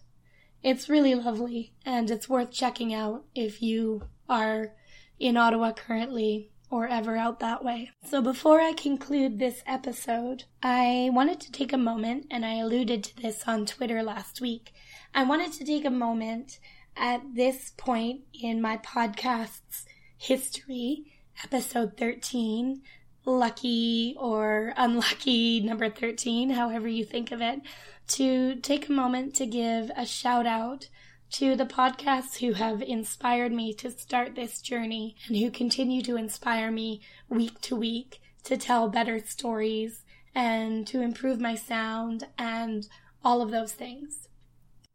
It's 0.64 0.88
really 0.88 1.14
lovely 1.14 1.74
and 1.86 2.10
it's 2.10 2.30
worth 2.30 2.52
checking 2.52 2.94
out 2.94 3.26
if 3.36 3.62
you 3.62 4.08
are 4.30 4.72
in 5.20 5.36
Ottawa 5.36 5.74
currently 5.74 6.52
or 6.72 6.88
ever 6.88 7.18
out 7.18 7.40
that 7.42 7.64
way. 7.64 7.92
So 8.10 8.22
before 8.22 8.62
I 8.62 8.72
conclude 8.72 9.38
this 9.38 9.62
episode, 9.68 10.46
I 10.64 11.10
wanted 11.14 11.40
to 11.42 11.52
take 11.52 11.72
a 11.72 11.78
moment, 11.78 12.26
and 12.32 12.44
I 12.44 12.56
alluded 12.56 13.04
to 13.04 13.16
this 13.22 13.44
on 13.46 13.68
Twitter 13.68 14.02
last 14.02 14.42
week. 14.42 14.74
I 15.14 15.24
wanted 15.24 15.54
to 15.54 15.66
take 15.66 15.86
a 15.86 15.92
moment 15.92 16.58
at 16.98 17.22
this 17.36 17.74
point 17.78 18.22
in 18.34 18.60
my 18.60 18.78
podcast's 18.78 19.86
history, 20.18 21.14
episode 21.44 21.96
13, 21.96 22.82
lucky 23.26 24.16
or 24.18 24.74
unlucky 24.76 25.60
number 25.64 25.90
13, 25.90 26.50
however 26.50 26.88
you 26.88 27.06
think 27.06 27.32
of 27.32 27.42
it, 27.42 27.60
to 28.08 28.56
take 28.56 28.90
a 28.90 28.92
moment 28.92 29.36
to 29.36 29.46
give 29.46 29.92
a 29.96 30.06
shout 30.06 30.46
out 30.46 30.90
to 31.32 31.56
the 31.56 31.66
podcasts 31.66 32.38
who 32.38 32.54
have 32.54 32.82
inspired 32.82 33.52
me 33.52 33.74
to 33.74 33.90
start 33.90 34.36
this 34.36 34.62
journey 34.62 35.16
and 35.28 35.38
who 35.38 35.50
continue 35.50 36.02
to 36.04 36.16
inspire 36.16 36.70
me 36.70 37.02
week 37.28 37.60
to 37.62 37.76
week 37.76 38.22
to 38.44 38.56
tell 38.56 38.88
better 38.88 39.20
stories 39.20 40.04
and 40.36 40.86
to 40.86 41.02
improve 41.02 41.40
my 41.40 41.56
sound 41.56 42.28
and 42.38 42.88
all 43.24 43.42
of 43.42 43.52
those 43.52 43.74
things. 43.74 44.28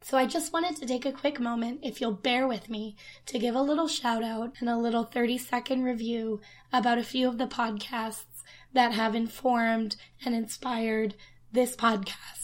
So 0.00 0.16
I 0.16 0.26
just 0.26 0.52
wanted 0.52 0.76
to 0.76 0.86
take 0.86 1.04
a 1.04 1.12
quick 1.12 1.40
moment, 1.40 1.80
if 1.82 2.00
you'll 2.00 2.12
bear 2.12 2.46
with 2.46 2.70
me, 2.70 2.96
to 3.26 3.38
give 3.38 3.56
a 3.56 3.62
little 3.62 3.88
shout 3.88 4.22
out 4.22 4.52
and 4.60 4.68
a 4.68 4.76
little 4.76 5.04
30 5.04 5.38
second 5.38 5.82
review 5.82 6.40
about 6.72 6.98
a 6.98 7.02
few 7.02 7.26
of 7.26 7.38
the 7.38 7.48
podcasts 7.48 8.44
that 8.72 8.92
have 8.92 9.14
informed 9.16 9.96
and 10.24 10.34
inspired 10.36 11.14
this 11.50 11.74
podcast 11.74 12.37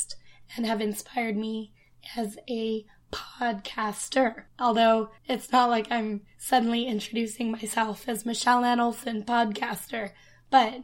and 0.57 0.67
have 0.67 0.81
inspired 0.81 1.37
me 1.37 1.73
as 2.17 2.39
a 2.49 2.85
podcaster. 3.13 4.45
Although 4.59 5.11
it's 5.27 5.53
not 5.53 5.71
like 5.71 5.91
I'm 5.91 6.23
suddenly 6.39 6.87
introducing 6.87 7.53
myself 7.53 8.09
as 8.09 8.27
Michelle 8.27 8.65
Ann 8.65 8.81
Olson, 8.81 9.23
podcaster, 9.23 10.11
but 10.51 10.83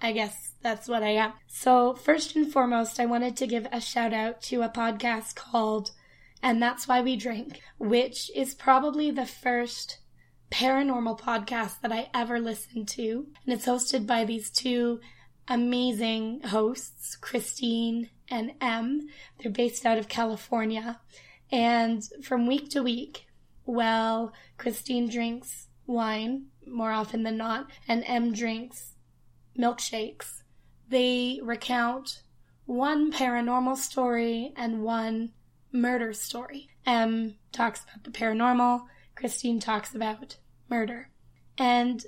I 0.00 0.12
guess 0.12 0.52
that's 0.62 0.88
what 0.88 1.02
I 1.02 1.10
am. 1.10 1.32
So, 1.46 1.94
first 1.94 2.36
and 2.36 2.52
foremost, 2.52 3.00
I 3.00 3.06
wanted 3.06 3.36
to 3.36 3.46
give 3.46 3.66
a 3.72 3.80
shout 3.80 4.12
out 4.12 4.40
to 4.42 4.62
a 4.62 4.68
podcast 4.68 5.34
called 5.34 5.90
And 6.42 6.62
That's 6.62 6.86
Why 6.86 7.00
We 7.00 7.16
Drink, 7.16 7.60
which 7.78 8.30
is 8.34 8.54
probably 8.54 9.10
the 9.10 9.26
first 9.26 9.98
paranormal 10.50 11.18
podcast 11.18 11.80
that 11.80 11.92
I 11.92 12.10
ever 12.14 12.38
listened 12.38 12.88
to. 12.88 13.26
And 13.44 13.54
it's 13.54 13.66
hosted 13.66 14.06
by 14.06 14.24
these 14.24 14.50
two 14.50 15.00
amazing 15.48 16.42
hosts, 16.42 17.16
Christine 17.16 18.10
and 18.30 18.52
Em. 18.60 19.08
They're 19.38 19.50
based 19.50 19.86
out 19.86 19.98
of 19.98 20.08
California. 20.08 21.00
And 21.50 22.02
from 22.22 22.46
week 22.46 22.68
to 22.70 22.82
week, 22.82 23.26
well, 23.64 24.32
Christine 24.56 25.08
drinks 25.08 25.68
wine 25.86 26.46
more 26.66 26.92
often 26.92 27.22
than 27.22 27.36
not, 27.38 27.70
and 27.86 28.04
Em 28.06 28.32
drinks 28.32 28.94
milkshakes. 29.58 30.42
They 30.88 31.40
recount 31.42 32.22
one 32.66 33.10
paranormal 33.12 33.76
story 33.76 34.52
and 34.56 34.82
one 34.82 35.32
murder 35.72 36.12
story. 36.12 36.68
Em 36.86 37.36
talks 37.52 37.82
about 37.84 38.04
the 38.04 38.10
paranormal, 38.10 38.82
Christine 39.14 39.60
talks 39.60 39.94
about 39.94 40.36
murder. 40.68 41.10
And 41.56 42.04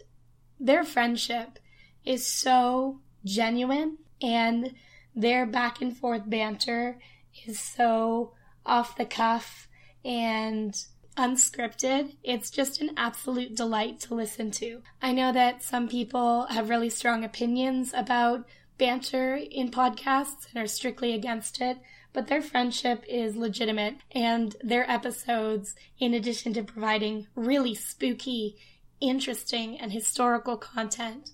their 0.59 0.85
friendship 0.85 1.59
is 2.05 2.27
so 2.27 3.01
genuine, 3.25 3.99
and 4.23 4.75
their 5.15 5.47
back 5.47 5.81
and 5.81 5.97
forth 5.97 6.23
banter 6.29 6.99
is 7.47 7.59
so 7.59 8.33
off 8.65 8.97
the 8.97 9.05
cuff 9.05 9.69
and 10.05 10.85
unscripted. 11.17 12.17
It's 12.23 12.51
just 12.51 12.81
an 12.81 12.91
absolute 12.97 13.55
delight 13.57 14.01
to 14.01 14.15
listen 14.15 14.51
to. 14.53 14.83
I 15.03 15.13
know 15.13 15.33
that 15.33 15.63
some 15.63 15.89
people 15.89 16.47
have 16.47 16.71
really 16.71 16.91
strong 16.91 17.25
opinions 17.25 17.93
about 17.95 18.47
banter 18.79 19.37
in 19.37 19.71
podcasts 19.71 20.47
and 20.53 20.63
are 20.63 20.67
strictly 20.67 21.13
against 21.13 21.61
it, 21.61 21.79
but 22.13 22.29
their 22.29 22.41
friendship 22.41 23.05
is 23.07 23.37
legitimate 23.37 23.97
and 24.13 24.57
their 24.63 24.91
episodes, 24.91 25.75
in 25.99 26.15
addition 26.15 26.55
to 26.55 26.63
providing 26.63 27.27
really 27.35 27.75
spooky, 27.75 28.57
interesting, 29.01 29.79
and 29.79 29.93
historical 29.93 30.57
content, 30.57 31.31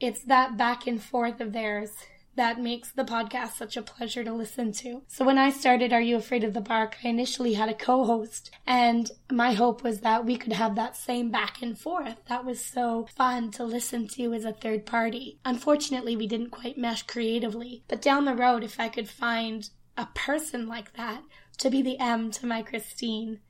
it's 0.00 0.24
that 0.24 0.56
back 0.56 0.86
and 0.86 1.02
forth 1.02 1.40
of 1.40 1.52
theirs 1.52 1.90
that 2.36 2.60
makes 2.60 2.90
the 2.92 3.04
podcast 3.04 3.56
such 3.56 3.76
a 3.76 3.82
pleasure 3.82 4.24
to 4.24 4.32
listen 4.32 4.72
to. 4.72 5.02
So 5.08 5.24
when 5.24 5.36
I 5.36 5.50
started 5.50 5.92
Are 5.92 6.00
You 6.00 6.16
Afraid 6.16 6.42
of 6.44 6.54
the 6.54 6.60
Bark, 6.60 6.96
I 7.04 7.08
initially 7.08 7.54
had 7.54 7.68
a 7.68 7.74
co-host 7.74 8.50
and 8.66 9.10
my 9.30 9.52
hope 9.52 9.82
was 9.82 10.00
that 10.00 10.24
we 10.24 10.36
could 10.36 10.52
have 10.52 10.74
that 10.76 10.96
same 10.96 11.30
back 11.30 11.60
and 11.60 11.78
forth. 11.78 12.16
That 12.28 12.46
was 12.46 12.64
so 12.64 13.08
fun 13.14 13.50
to 13.52 13.64
listen 13.64 14.08
to 14.14 14.32
as 14.32 14.44
a 14.44 14.52
third 14.52 14.86
party. 14.86 15.38
Unfortunately, 15.44 16.16
we 16.16 16.26
didn't 16.26 16.50
quite 16.50 16.78
mesh 16.78 17.02
creatively, 17.02 17.84
but 17.88 18.00
down 18.00 18.24
the 18.24 18.34
road, 18.34 18.64
if 18.64 18.80
I 18.80 18.88
could 18.88 19.08
find 19.08 19.68
a 19.98 20.06
person 20.14 20.66
like 20.66 20.94
that 20.94 21.22
to 21.58 21.68
be 21.68 21.82
the 21.82 21.98
Em 21.98 22.30
to 22.30 22.46
my 22.46 22.62
Christine, 22.62 23.40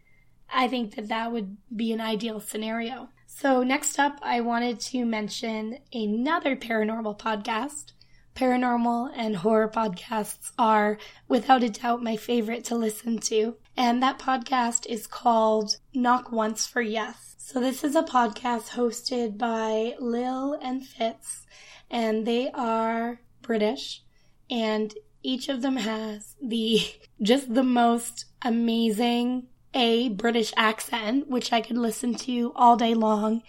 I 0.52 0.66
think 0.66 0.96
that 0.96 1.08
that 1.08 1.30
would 1.30 1.58
be 1.74 1.92
an 1.92 2.00
ideal 2.00 2.40
scenario. 2.40 3.10
So 3.32 3.62
next 3.62 3.98
up, 3.98 4.18
I 4.22 4.40
wanted 4.40 4.80
to 4.80 5.06
mention 5.06 5.78
another 5.92 6.56
paranormal 6.56 7.18
podcast 7.18 7.92
paranormal 8.34 9.10
and 9.14 9.36
horror 9.36 9.68
podcasts 9.68 10.52
are 10.58 10.98
without 11.28 11.62
a 11.62 11.68
doubt 11.68 12.02
my 12.02 12.16
favorite 12.16 12.64
to 12.64 12.74
listen 12.74 13.18
to. 13.18 13.56
And 13.76 14.02
that 14.02 14.18
podcast 14.18 14.86
is 14.86 15.06
called 15.06 15.76
Knock 15.94 16.32
Once 16.32 16.66
for 16.66 16.80
Yes. 16.80 17.34
So 17.38 17.60
this 17.60 17.84
is 17.84 17.96
a 17.96 18.02
podcast 18.02 18.70
hosted 18.70 19.36
by 19.36 19.94
Lil 19.98 20.58
and 20.62 20.86
Fitz, 20.86 21.46
and 21.90 22.26
they 22.26 22.50
are 22.52 23.20
British, 23.42 24.02
and 24.48 24.94
each 25.22 25.48
of 25.48 25.60
them 25.60 25.76
has 25.76 26.36
the 26.40 26.80
just 27.22 27.52
the 27.52 27.64
most 27.64 28.26
amazing 28.42 29.48
A 29.74 30.09
British 30.09 30.52
accent, 30.56 31.28
which 31.28 31.52
I 31.52 31.61
could 31.61 31.78
listen 31.78 32.14
to 32.16 32.52
all 32.56 32.76
day 32.76 32.94
long, 32.94 33.42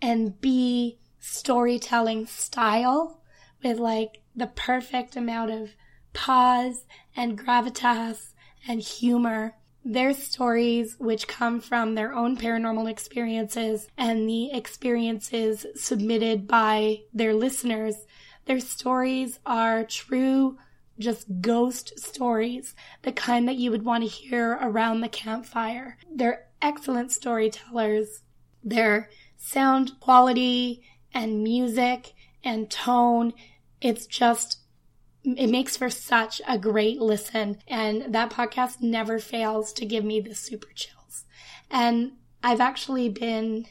and 0.00 0.40
B 0.40 0.98
storytelling 1.20 2.26
style 2.26 3.20
with 3.62 3.78
like 3.78 4.22
the 4.34 4.46
perfect 4.46 5.16
amount 5.16 5.50
of 5.50 5.70
pause 6.12 6.84
and 7.16 7.38
gravitas 7.38 8.32
and 8.66 8.80
humor. 8.80 9.54
Their 9.84 10.14
stories, 10.14 10.96
which 10.98 11.28
come 11.28 11.60
from 11.60 11.94
their 11.94 12.12
own 12.12 12.36
paranormal 12.36 12.90
experiences 12.90 13.88
and 13.96 14.28
the 14.28 14.50
experiences 14.50 15.64
submitted 15.76 16.48
by 16.48 17.02
their 17.14 17.34
listeners, 17.34 17.94
their 18.46 18.60
stories 18.60 19.38
are 19.46 19.84
true, 19.84 20.58
just 20.98 21.40
ghost 21.40 21.98
stories, 21.98 22.74
the 23.02 23.12
kind 23.12 23.46
that 23.48 23.56
you 23.56 23.70
would 23.70 23.84
want 23.84 24.04
to 24.04 24.08
hear 24.08 24.58
around 24.60 25.00
the 25.00 25.08
campfire. 25.08 25.98
They're 26.10 26.46
excellent 26.62 27.12
storytellers. 27.12 28.22
Their 28.62 29.10
sound 29.36 30.00
quality 30.00 30.82
and 31.12 31.42
music 31.42 32.12
and 32.42 32.70
tone 32.70 33.32
it's 33.80 34.06
just 34.06 34.58
it 35.24 35.48
makes 35.48 35.76
for 35.76 35.90
such 35.90 36.40
a 36.46 36.58
great 36.58 37.00
listen 37.00 37.58
and 37.66 38.14
that 38.14 38.30
podcast 38.30 38.80
never 38.80 39.18
fails 39.18 39.72
to 39.72 39.84
give 39.84 40.04
me 40.04 40.20
the 40.20 40.34
super 40.34 40.68
chills 40.74 41.24
and 41.70 42.12
i've 42.42 42.60
actually 42.60 43.08
been 43.08 43.66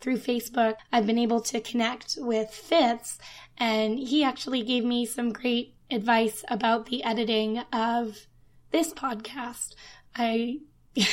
through 0.00 0.18
facebook 0.18 0.74
i've 0.92 1.06
been 1.06 1.18
able 1.18 1.40
to 1.40 1.60
connect 1.60 2.16
with 2.20 2.50
fitz 2.50 3.18
and 3.58 3.98
he 3.98 4.24
actually 4.24 4.62
gave 4.62 4.84
me 4.84 5.04
some 5.04 5.32
great 5.32 5.73
advice 5.94 6.44
about 6.48 6.86
the 6.86 7.02
editing 7.04 7.58
of 7.72 8.26
this 8.72 8.92
podcast. 8.92 9.74
I 10.16 10.58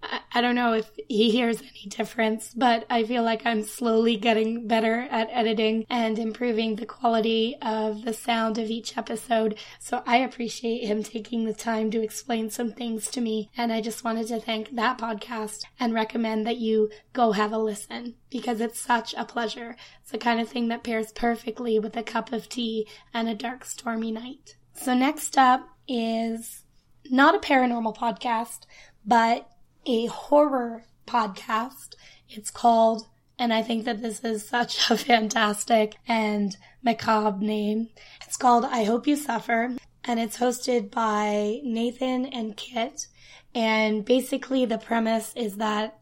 I 0.00 0.40
don't 0.40 0.54
know 0.54 0.74
if 0.74 0.90
he 1.08 1.30
hears 1.30 1.60
any 1.60 1.86
difference, 1.88 2.54
but 2.54 2.86
I 2.88 3.02
feel 3.02 3.24
like 3.24 3.44
I'm 3.44 3.64
slowly 3.64 4.16
getting 4.16 4.68
better 4.68 5.08
at 5.10 5.28
editing 5.32 5.84
and 5.90 6.18
improving 6.18 6.76
the 6.76 6.86
quality 6.86 7.56
of 7.60 8.04
the 8.04 8.12
sound 8.12 8.58
of 8.58 8.70
each 8.70 8.96
episode. 8.96 9.58
So 9.80 10.02
I 10.06 10.18
appreciate 10.18 10.86
him 10.86 11.02
taking 11.02 11.44
the 11.44 11.52
time 11.52 11.90
to 11.90 12.02
explain 12.02 12.50
some 12.50 12.72
things 12.72 13.10
to 13.10 13.20
me. 13.20 13.50
And 13.56 13.72
I 13.72 13.80
just 13.80 14.04
wanted 14.04 14.28
to 14.28 14.38
thank 14.38 14.76
that 14.76 14.98
podcast 14.98 15.64
and 15.80 15.92
recommend 15.92 16.46
that 16.46 16.58
you 16.58 16.90
go 17.12 17.32
have 17.32 17.52
a 17.52 17.58
listen 17.58 18.14
because 18.30 18.60
it's 18.60 18.78
such 18.78 19.14
a 19.14 19.24
pleasure. 19.24 19.76
It's 20.02 20.12
the 20.12 20.18
kind 20.18 20.40
of 20.40 20.48
thing 20.48 20.68
that 20.68 20.84
pairs 20.84 21.10
perfectly 21.10 21.80
with 21.80 21.96
a 21.96 22.04
cup 22.04 22.32
of 22.32 22.48
tea 22.48 22.86
and 23.12 23.28
a 23.28 23.34
dark, 23.34 23.64
stormy 23.64 24.12
night. 24.12 24.56
So 24.74 24.94
next 24.94 25.36
up 25.36 25.68
is 25.88 26.62
not 27.10 27.34
a 27.34 27.38
paranormal 27.38 27.96
podcast, 27.96 28.60
but 29.04 29.50
a 29.88 30.06
horror 30.06 30.84
podcast. 31.06 31.94
It's 32.28 32.50
called, 32.50 33.06
and 33.38 33.54
I 33.54 33.62
think 33.62 33.86
that 33.86 34.02
this 34.02 34.20
is 34.22 34.46
such 34.46 34.90
a 34.90 34.96
fantastic 34.98 35.96
and 36.06 36.56
macabre 36.82 37.42
name. 37.44 37.88
It's 38.26 38.36
called 38.36 38.66
I 38.66 38.84
Hope 38.84 39.06
You 39.06 39.16
Suffer. 39.16 39.76
and 40.04 40.20
it's 40.20 40.38
hosted 40.38 40.90
by 40.90 41.60
Nathan 41.64 42.26
and 42.26 42.56
Kit. 42.56 43.06
And 43.54 44.04
basically, 44.04 44.66
the 44.66 44.78
premise 44.78 45.32
is 45.34 45.56
that 45.56 45.98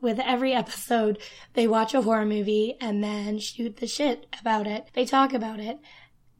with 0.00 0.20
every 0.20 0.52
episode, 0.52 1.18
they 1.54 1.66
watch 1.66 1.92
a 1.92 2.02
horror 2.02 2.24
movie 2.26 2.76
and 2.80 3.02
then 3.02 3.38
shoot 3.40 3.78
the 3.78 3.86
shit 3.86 4.26
about 4.40 4.66
it. 4.66 4.88
They 4.92 5.04
talk 5.04 5.34
about 5.34 5.58
it. 5.58 5.78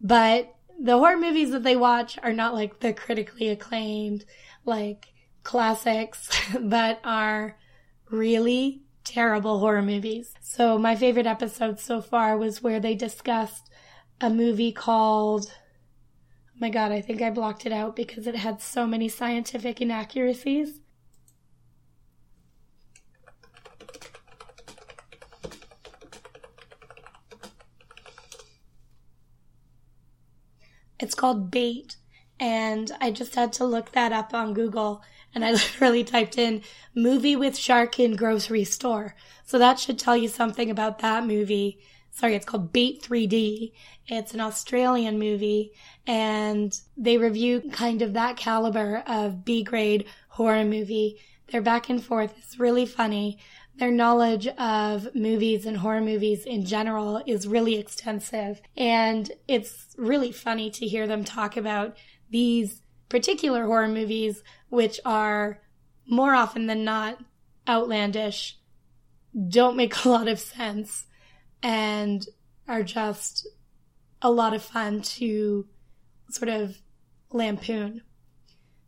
But 0.00 0.54
the 0.80 0.98
horror 0.98 1.16
movies 1.16 1.50
that 1.50 1.64
they 1.64 1.76
watch 1.76 2.18
are 2.22 2.33
not 2.33 2.54
like 2.54 2.80
the 2.80 2.92
critically 2.92 3.48
acclaimed, 3.48 4.24
like 4.64 5.09
classics, 5.44 6.28
but 6.61 7.00
are 7.04 7.57
really 8.11 8.83
terrible 9.04 9.61
horror 9.61 9.83
movies. 9.83 10.35
So 10.40 10.78
my 10.78 10.96
favorite 10.96 11.26
episode 11.26 11.78
so 11.78 12.00
far 12.00 12.37
was 12.37 12.62
where 12.62 12.80
they 12.80 12.94
discussed 12.94 13.70
a 14.20 14.30
movie 14.30 14.72
called 14.72 15.52
Oh 16.54 16.57
my 16.61 16.70
god, 16.70 16.92
I 16.92 17.00
think 17.00 17.20
I 17.20 17.30
blocked 17.30 17.66
it 17.66 17.72
out 17.72 17.96
because 17.96 18.28
it 18.28 18.37
had 18.37 18.61
so 18.62 18.87
many 18.87 19.09
scientific 19.09 19.80
inaccuracies. 19.80 20.80
It's 31.00 31.16
called 31.16 31.50
Bait, 31.50 31.96
and 32.38 32.92
I 33.00 33.11
just 33.11 33.35
had 33.35 33.52
to 33.54 33.64
look 33.64 33.90
that 33.92 34.12
up 34.12 34.33
on 34.33 34.54
Google 34.54 35.02
and 35.35 35.44
I 35.44 35.51
literally 35.53 36.05
typed 36.05 36.38
in 36.38 36.62
movie 36.94 37.37
with 37.37 37.57
shark 37.57 37.99
in 37.99 38.16
grocery 38.16 38.64
store. 38.64 39.14
So 39.44 39.59
that 39.59 39.79
should 39.79 39.99
tell 39.99 40.16
you 40.16 40.29
something 40.29 40.70
about 40.70 41.01
that 41.01 41.27
movie. 41.27 41.79
Sorry, 42.11 42.35
it's 42.35 42.47
called 42.47 42.73
Bait 42.73 43.03
3D. 43.03 43.73
It's 44.07 44.35
an 44.35 44.40
Australian 44.40 45.18
movie 45.18 45.73
and 46.07 46.79
they 46.97 47.18
review 47.18 47.62
kind 47.73 48.03
of 48.03 48.12
that 48.12 48.37
caliber 48.37 49.03
of 49.07 49.44
B 49.44 49.62
grade 49.62 50.07
horror 50.29 50.64
movie. 50.64 51.18
Their 51.51 51.62
back 51.62 51.88
and 51.88 52.03
forth 52.03 52.38
is 52.38 52.59
really 52.59 52.87
funny. 52.87 53.38
Their 53.77 53.90
knowledge 53.90 54.47
of 54.47 55.14
movies 55.14 55.66
and 55.66 55.79
horror 55.79 56.01
movies 56.01 56.44
in 56.44 56.64
general 56.64 57.23
is 57.27 57.49
really 57.49 57.75
extensive. 57.77 58.61
And 58.77 59.33
it's 59.49 59.94
really 59.99 60.31
funny 60.31 60.70
to 60.70 60.87
hear 60.87 61.07
them 61.07 61.25
talk 61.25 61.57
about 61.57 61.97
these 62.31 62.83
particular 63.09 63.67
horror 63.67 63.88
movies, 63.88 64.43
which 64.69 65.01
are 65.05 65.61
more 66.07 66.35
often 66.35 66.67
than 66.67 66.85
not 66.85 67.19
outlandish, 67.69 68.59
don't 69.49 69.77
make 69.77 69.97
a 70.05 70.09
lot 70.09 70.29
of 70.29 70.38
sense, 70.38 71.07
and 71.62 72.27
are 72.69 72.83
just 72.83 73.47
a 74.23 74.31
lot 74.31 74.55
of 74.55 74.62
fun 74.62 75.03
to 75.03 75.67
sort 76.31 76.49
of 76.49 76.79
lampoon. 77.31 78.03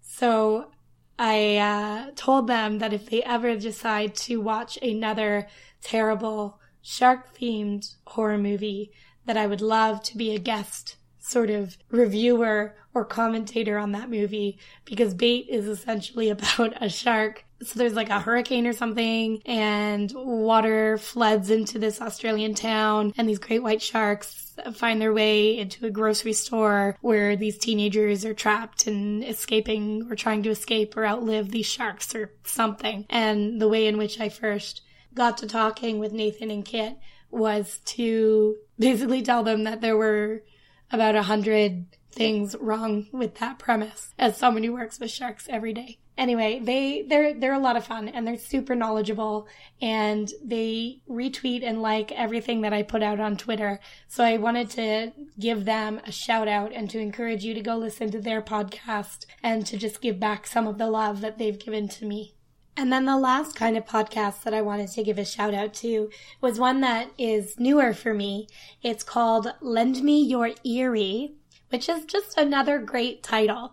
So 0.01 0.71
I 1.19 1.57
uh, 1.57 2.11
told 2.15 2.47
them 2.47 2.79
that 2.79 2.93
if 2.93 3.09
they 3.09 3.23
ever 3.23 3.57
decide 3.57 4.15
to 4.17 4.41
watch 4.41 4.79
another 4.81 5.49
terrible 5.83 6.61
shark 6.81 7.37
themed 7.37 7.97
horror 8.07 8.39
movie, 8.39 8.93
that 9.27 9.37
I 9.37 9.47
would 9.47 9.61
love 9.61 10.03
to 10.05 10.17
be 10.17 10.35
a 10.35 10.39
guest 10.39 10.97
sort 11.27 11.51
of 11.51 11.77
reviewer 11.91 12.75
or 12.95 13.05
commentator 13.05 13.77
on 13.79 13.93
that 13.93 14.09
movie 14.09 14.59
because 14.85 15.13
Bait 15.13 15.47
is 15.49 15.67
essentially 15.67 16.31
about 16.31 16.83
a 16.83 16.89
shark. 16.89 17.45
So 17.63 17.79
there's 17.79 17.95
like 17.95 18.11
a 18.11 18.21
hurricane 18.21 18.67
or 18.67 18.73
something 18.73 19.41
and 19.47 20.13
water 20.15 20.99
floods 20.99 21.51
into 21.51 21.79
this 21.79 22.01
Australian 22.01 22.55
town 22.55 23.15
and 23.17 23.29
these 23.29 23.39
great 23.39 23.63
white 23.63 23.81
sharks 23.81 24.55
find 24.75 25.01
their 25.01 25.13
way 25.13 25.59
into 25.59 25.87
a 25.87 25.91
grocery 25.91 26.33
store 26.33 26.97
where 27.01 27.37
these 27.37 27.59
teenagers 27.59 28.25
are 28.25 28.35
trapped 28.35 28.87
and 28.87 29.25
escaping 29.25 30.07
or 30.11 30.17
trying 30.17 30.43
to 30.43 30.51
escape 30.51 30.97
or 30.97 31.07
outlive 31.07 31.51
these 31.51 31.67
sharks 31.67 32.15
or 32.15 32.33
something. 32.45 33.07
And 33.09 33.61
the 33.61 33.69
way 33.69 33.87
in 33.87 33.99
which 33.99 34.21
I 34.21 34.29
first 34.29 34.83
got 35.15 35.39
to 35.39 35.47
talking 35.47 35.99
with 35.99 36.13
Nathan 36.13 36.51
and 36.51 36.65
Kit 36.65 36.99
was 37.31 37.81
to 37.85 38.57
basically 38.79 39.23
tell 39.23 39.43
them 39.43 39.65
that 39.65 39.81
there 39.81 39.97
were 39.97 40.43
about 40.91 41.17
a 41.17 41.23
hundred 41.23 41.87
things 42.11 42.57
wrong 42.59 43.07
with 43.13 43.37
that 43.37 43.59
premise 43.59 44.15
as 44.19 44.37
someone 44.37 44.63
who 44.63 44.73
works 44.73 44.99
with 44.99 45.11
sharks 45.11 45.47
every 45.51 45.73
day. 45.73 45.99
Anyway, 46.19 46.59
they 46.63 47.03
they're 47.03 47.35
they're 47.35 47.53
a 47.53 47.59
lot 47.59 47.77
of 47.77 47.85
fun 47.85 48.09
and 48.09 48.27
they're 48.27 48.39
super 48.39 48.75
knowledgeable 48.75 49.47
and 49.83 50.33
they 50.43 51.01
retweet 51.11 51.63
and 51.63 51.83
like 51.83 52.11
everything 52.13 52.63
that 52.63 52.73
I 52.73 52.83
put 52.83 53.03
out 53.03 53.21
on 53.21 53.37
Twitter. 53.37 53.81
So 54.09 54.25
I 54.25 54.39
wanted 54.39 54.71
to 54.71 55.13
give 55.39 55.67
them 55.67 56.01
a 56.05 56.13
shout 56.13 56.49
out 56.49 56.73
and 56.73 56.89
to 56.89 56.99
encourage 56.99 57.45
you 57.45 57.53
to 57.53 57.61
go 57.61 57.77
listen 57.77 58.11
to 58.13 58.21
their 58.21 58.41
podcast 58.41 59.27
and 59.43 59.67
to 59.67 59.77
just 59.77 60.01
give 60.01 60.19
back 60.19 60.47
some 60.47 60.67
of 60.67 60.79
the 60.79 60.89
love 60.89 61.21
that 61.21 61.37
they've 61.37 61.59
given 61.59 61.87
to 61.89 62.07
me. 62.07 62.36
And 62.79 62.93
then 62.93 63.07
the 63.07 63.17
last 63.17 63.57
kind 63.57 63.75
of 63.79 63.87
podcast 63.87 64.43
that 64.43 64.53
I 64.53 64.61
wanted 64.61 64.91
to 64.91 65.03
give 65.03 65.17
a 65.17 65.25
shout 65.25 65.55
out 65.55 65.73
to 65.75 66.11
was 66.43 66.61
one 66.61 66.83
that 66.83 67.09
is 67.17 67.59
newer 67.59 67.95
for 67.95 68.13
me. 68.13 68.49
It's 68.83 69.03
called 69.03 69.55
Lend 69.63 70.03
Me 70.03 70.23
Your 70.23 70.51
Eerie, 70.63 71.37
which 71.71 71.89
is 71.89 72.05
just 72.05 72.37
another 72.37 72.79
great 72.79 73.23
title. 73.23 73.73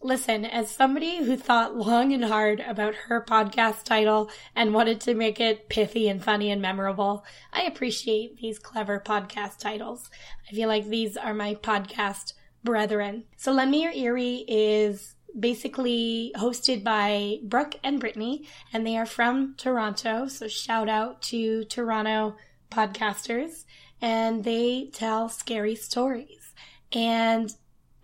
Listen, 0.00 0.44
as 0.44 0.70
somebody 0.70 1.16
who 1.16 1.36
thought 1.36 1.76
long 1.76 2.12
and 2.12 2.24
hard 2.24 2.60
about 2.60 2.94
her 2.94 3.20
podcast 3.20 3.82
title 3.82 4.30
and 4.54 4.72
wanted 4.72 5.00
to 5.00 5.14
make 5.14 5.40
it 5.40 5.68
pithy 5.68 6.08
and 6.08 6.22
funny 6.22 6.52
and 6.52 6.62
memorable, 6.62 7.24
I 7.52 7.62
appreciate 7.62 8.36
these 8.36 8.60
clever 8.60 9.02
podcast 9.04 9.58
titles. 9.58 10.08
I 10.48 10.54
feel 10.54 10.68
like 10.68 10.86
these 10.86 11.16
are 11.16 11.34
my 11.34 11.56
podcast 11.56 12.34
brethren. 12.62 13.24
So 13.36 13.50
Lend 13.50 13.72
Me 13.72 13.82
Your 13.82 13.92
Eerie 13.92 14.44
is 14.46 15.16
basically 15.38 16.32
hosted 16.36 16.84
by 16.84 17.38
Brooke 17.42 17.76
and 17.82 17.98
Brittany, 17.98 18.46
and 18.72 18.86
they 18.86 18.96
are 18.96 19.06
from 19.06 19.54
Toronto. 19.56 20.28
So 20.28 20.48
shout 20.48 20.88
out 20.88 21.22
to 21.22 21.64
Toronto 21.64 22.36
podcasters, 22.70 23.64
and 24.00 24.44
they 24.44 24.90
tell 24.92 25.28
scary 25.28 25.74
stories. 25.74 26.52
And 26.92 27.52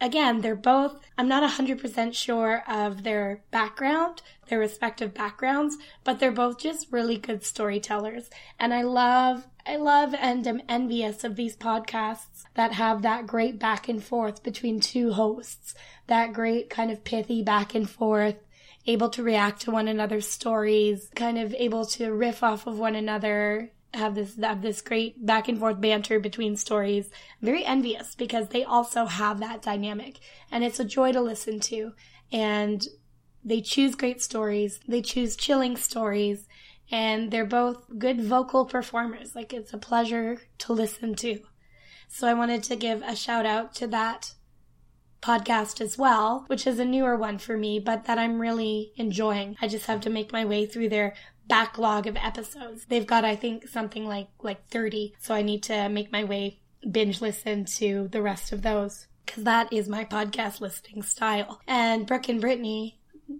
again, 0.01 0.41
they're 0.41 0.57
both, 0.57 1.01
I'm 1.17 1.29
not 1.29 1.49
100% 1.49 2.15
sure 2.15 2.63
of 2.69 3.03
their 3.03 3.43
background, 3.51 4.23
their 4.49 4.59
respective 4.59 5.15
backgrounds, 5.15 5.77
but 6.03 6.19
they're 6.19 6.33
both 6.33 6.59
just 6.59 6.93
really 6.93 7.17
good 7.17 7.45
storytellers. 7.45 8.29
And 8.59 8.75
I 8.75 8.83
love, 8.83 9.47
I 9.67 9.77
love 9.77 10.15
and 10.15 10.47
am 10.47 10.63
envious 10.69 11.25
of 11.25 11.37
these 11.37 11.57
podcasts 11.57 12.45
that 12.55 12.73
have 12.73 13.03
that 13.03 13.27
great 13.27 13.59
back 13.59 13.89
and 13.89 14.03
forth 14.03 14.43
between 14.43 14.79
two 14.79 15.13
hosts, 15.13 15.75
that 16.07 16.33
great 16.35 16.69
kind 16.69 16.91
of 16.91 17.05
pithy 17.05 17.43
back 17.43 17.75
and 17.75 17.89
forth 17.89 18.37
able 18.87 19.09
to 19.11 19.23
react 19.23 19.63
to 19.63 19.71
one 19.71 19.89
another's 19.89 20.29
stories, 20.29 21.11
kind 21.15 21.39
of 21.39 21.55
able 21.55 21.87
to 21.87 22.13
riff 22.13 22.43
off 22.43 22.67
of 22.67 22.79
one 22.79 22.95
another, 22.95 23.73
have 23.95 24.15
this 24.15 24.37
have 24.37 24.61
this 24.61 24.83
great 24.83 25.25
back 25.25 25.49
and 25.49 25.59
forth 25.59 25.81
banter 25.81 26.21
between 26.21 26.57
stories. 26.57 27.09
I'm 27.41 27.47
very 27.47 27.65
envious 27.65 28.15
because 28.15 28.49
they 28.49 28.65
also 28.65 29.07
have 29.07 29.41
that 29.41 29.63
dynamic 29.63 30.19
and 30.51 30.65
it's 30.65 30.81
a 30.81 30.85
joy 30.85 31.13
to 31.13 31.21
listen 31.21 31.61
to. 31.61 31.93
And 32.33 32.87
they 33.45 33.61
choose 33.61 33.95
great 33.95 34.21
stories, 34.23 34.81
they 34.89 35.03
choose 35.03 35.37
chilling 35.37 35.77
stories, 35.77 36.49
and 36.91 37.31
they're 37.31 37.45
both 37.45 37.99
good 37.99 38.21
vocal 38.21 38.65
performers. 38.65 39.35
Like 39.35 39.53
it's 39.53 39.73
a 39.73 39.79
pleasure 39.79 40.41
to 40.59 40.73
listen 40.73 41.15
to. 41.17 41.41
So 42.09 42.29
I 42.29 42.35
wanted 42.35 42.63
to 42.65 42.77
give 42.77 43.03
a 43.03 43.17
shout 43.17 43.47
out 43.47 43.75
to 43.77 43.87
that 43.89 44.35
podcast 45.21 45.81
as 45.81 45.97
well, 45.97 46.45
which 46.49 46.67
is 46.67 46.79
a 46.79 46.85
newer 46.85 47.17
one 47.17 47.39
for 47.39 47.57
me, 47.57 47.81
but 47.81 48.05
that 48.05 48.19
I'm 48.19 48.41
really 48.41 48.93
enjoying. 48.97 49.57
I 49.61 49.69
just 49.69 49.87
have 49.87 50.03
to 50.03 50.11
make 50.11 50.33
my 50.33 50.45
way 50.45 50.67
through 50.67 50.91
their 50.91 51.15
backlog 51.49 52.07
of 52.07 52.17
episodes. 52.17 52.85
They've 52.87 53.07
got, 53.07 53.25
I 53.25 53.35
think, 53.35 53.69
something 53.69 54.07
like, 54.07 54.29
like 54.43 54.69
30. 54.69 55.15
So 55.19 55.35
I 55.35 55.43
need 55.43 55.63
to 55.65 55.89
make 55.89 56.13
my 56.13 56.25
way 56.25 56.61
binge 56.91 57.21
listen 57.21 57.65
to 57.65 58.09
the 58.13 58.23
rest 58.23 58.53
of 58.53 58.63
those 58.63 59.07
because 59.25 59.45
that 59.45 59.73
is 59.73 59.89
my 59.89 60.05
podcast 60.05 60.61
listening 60.61 61.03
style. 61.03 61.61
And 61.67 62.07
Brooke 62.07 62.29
and 62.29 62.41
Brittany, 62.41 62.99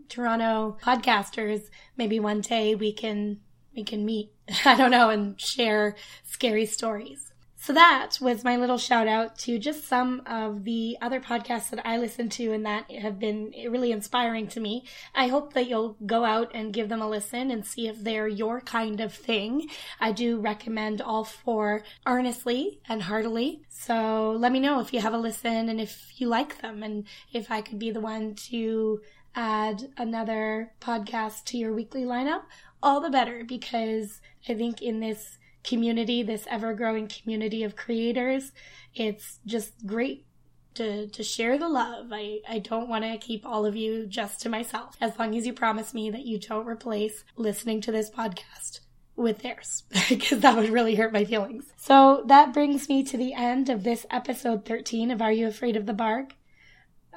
Toronto 0.09 0.77
podcasters, 0.83 1.69
maybe 1.97 2.21
one 2.21 2.41
day 2.41 2.75
we 2.75 2.93
can, 2.93 3.41
we 3.75 3.85
can 3.85 4.05
meet. 4.05 4.33
I 4.65 4.77
don't 4.77 4.91
know 4.91 5.11
and 5.11 5.41
share 5.41 5.97
scary 6.25 6.67
stories. 6.67 7.35
So 7.65 7.73
that 7.73 8.19
was 8.21 8.45
my 8.45 8.59
little 8.59 8.77
shout 8.77 9.09
out 9.09 9.39
to 9.39 9.59
just 9.59 9.89
some 9.89 10.21
of 10.27 10.65
the 10.65 10.99
other 11.01 11.19
podcasts 11.19 11.71
that 11.71 11.87
I 11.87 11.97
listen 11.97 12.29
to 12.29 12.53
and 12.53 12.67
that 12.67 12.91
have 12.91 13.19
been 13.19 13.55
really 13.71 13.91
inspiring 13.91 14.49
to 14.49 14.61
me. 14.61 14.85
I 15.15 15.29
hope 15.29 15.55
that 15.55 15.67
you'll 15.67 15.97
go 16.05 16.27
out 16.27 16.51
and 16.53 16.75
give 16.75 16.91
them 16.91 17.01
a 17.01 17.09
listen 17.09 17.51
and 17.51 17.65
see 17.65 17.89
if 17.89 18.05
they're 18.05 18.29
your 18.29 18.61
kind 18.61 19.01
of 19.01 19.15
thing. 19.15 19.71
I 19.99 20.13
do 20.13 20.41
recommend 20.41 21.01
all 21.01 21.25
four 21.25 21.85
earnestly 22.05 22.81
and 22.87 23.05
heartily. 23.05 23.63
So 23.71 24.33
let 24.33 24.53
me 24.53 24.61
know 24.61 24.81
if 24.81 24.93
you 24.93 25.01
have 25.01 25.15
a 25.15 25.19
listen 25.19 25.71
and 25.71 25.81
if 25.81 26.13
you 26.21 26.29
like 26.29 26.61
them 26.61 26.83
and 26.83 27.07
if 27.33 27.51
I 27.51 27.63
could 27.63 27.79
be 27.79 27.91
the 27.91 27.99
one 28.01 28.35
to 28.51 29.01
add 29.35 29.91
another 29.97 30.73
podcast 30.81 31.45
to 31.45 31.59
your 31.59 31.73
weekly 31.73 32.05
lineup, 32.05 32.43
all 32.83 33.01
the 33.01 33.11
better 33.11 33.45
because 33.45 34.21
I 34.49 34.55
think 34.55 34.83
in 34.83 35.01
this 35.01 35.39
community, 35.65 36.23
this 36.23 36.47
ever 36.51 36.75
growing 36.75 37.09
community 37.09 37.65
of 37.65 37.75
creators. 37.75 38.53
It's 38.95 39.41
just 39.45 39.87
great 39.87 40.27
to, 40.75 41.09
to 41.09 41.23
share 41.23 41.59
the 41.59 41.69
love. 41.69 42.09
I, 42.13 42.41
I 42.49 42.59
don't 42.59 42.89
want 42.89 43.05
to 43.05 43.17
keep 43.19 43.45
all 43.45 43.67
of 43.67 43.75
you 43.75 44.07
just 44.07 44.41
to 44.43 44.49
myself, 44.49 44.97
as 45.01 45.19
long 45.19 45.35
as 45.35 45.47
you 45.47 45.53
promise 45.53 45.95
me 45.95 46.11
that 46.11 46.27
you 46.27 46.39
don't 46.39 46.67
replace 46.67 47.25
listening 47.37 47.81
to 47.83 47.93
this 47.93 48.11
podcast 48.11 48.81
with 49.17 49.39
theirs, 49.39 49.85
because 50.09 50.41
that 50.41 50.57
would 50.57 50.71
really 50.71 50.97
hurt 50.97 51.13
my 51.13 51.25
feelings. 51.25 51.65
So 51.77 52.25
that 52.27 52.53
brings 52.53 52.89
me 52.89 53.03
to 53.05 53.17
the 53.17 53.33
end 53.33 53.71
of 53.71 53.85
this 53.85 54.07
episode 54.11 54.65
13 54.65 55.11
of 55.11 55.23
Are 55.23 55.33
You 55.33 55.47
Afraid 55.47 55.77
of 55.77 55.87
the 55.87 55.93
Bark? 55.93 56.35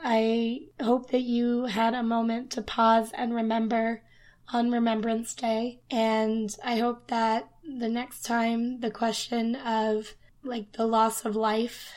I 0.04 0.68
hope 0.82 1.12
that 1.12 1.22
you 1.22 1.66
had 1.66 1.94
a 1.94 2.04
moment 2.04 2.52
to 2.52 2.62
pause 2.62 3.12
and 3.14 3.34
remember 3.34 4.04
on 4.54 4.72
Remembrance 4.72 5.34
Day. 5.34 5.82
And 5.90 6.56
I 6.64 6.78
hope 6.78 7.08
that 7.08 7.50
the 7.64 7.90
next 7.90 8.24
time 8.24 8.80
the 8.80 8.92
question 8.92 9.56
of 9.56 10.14
like 10.44 10.72
the 10.74 10.86
loss 10.86 11.26
of 11.26 11.36
life 11.36 11.92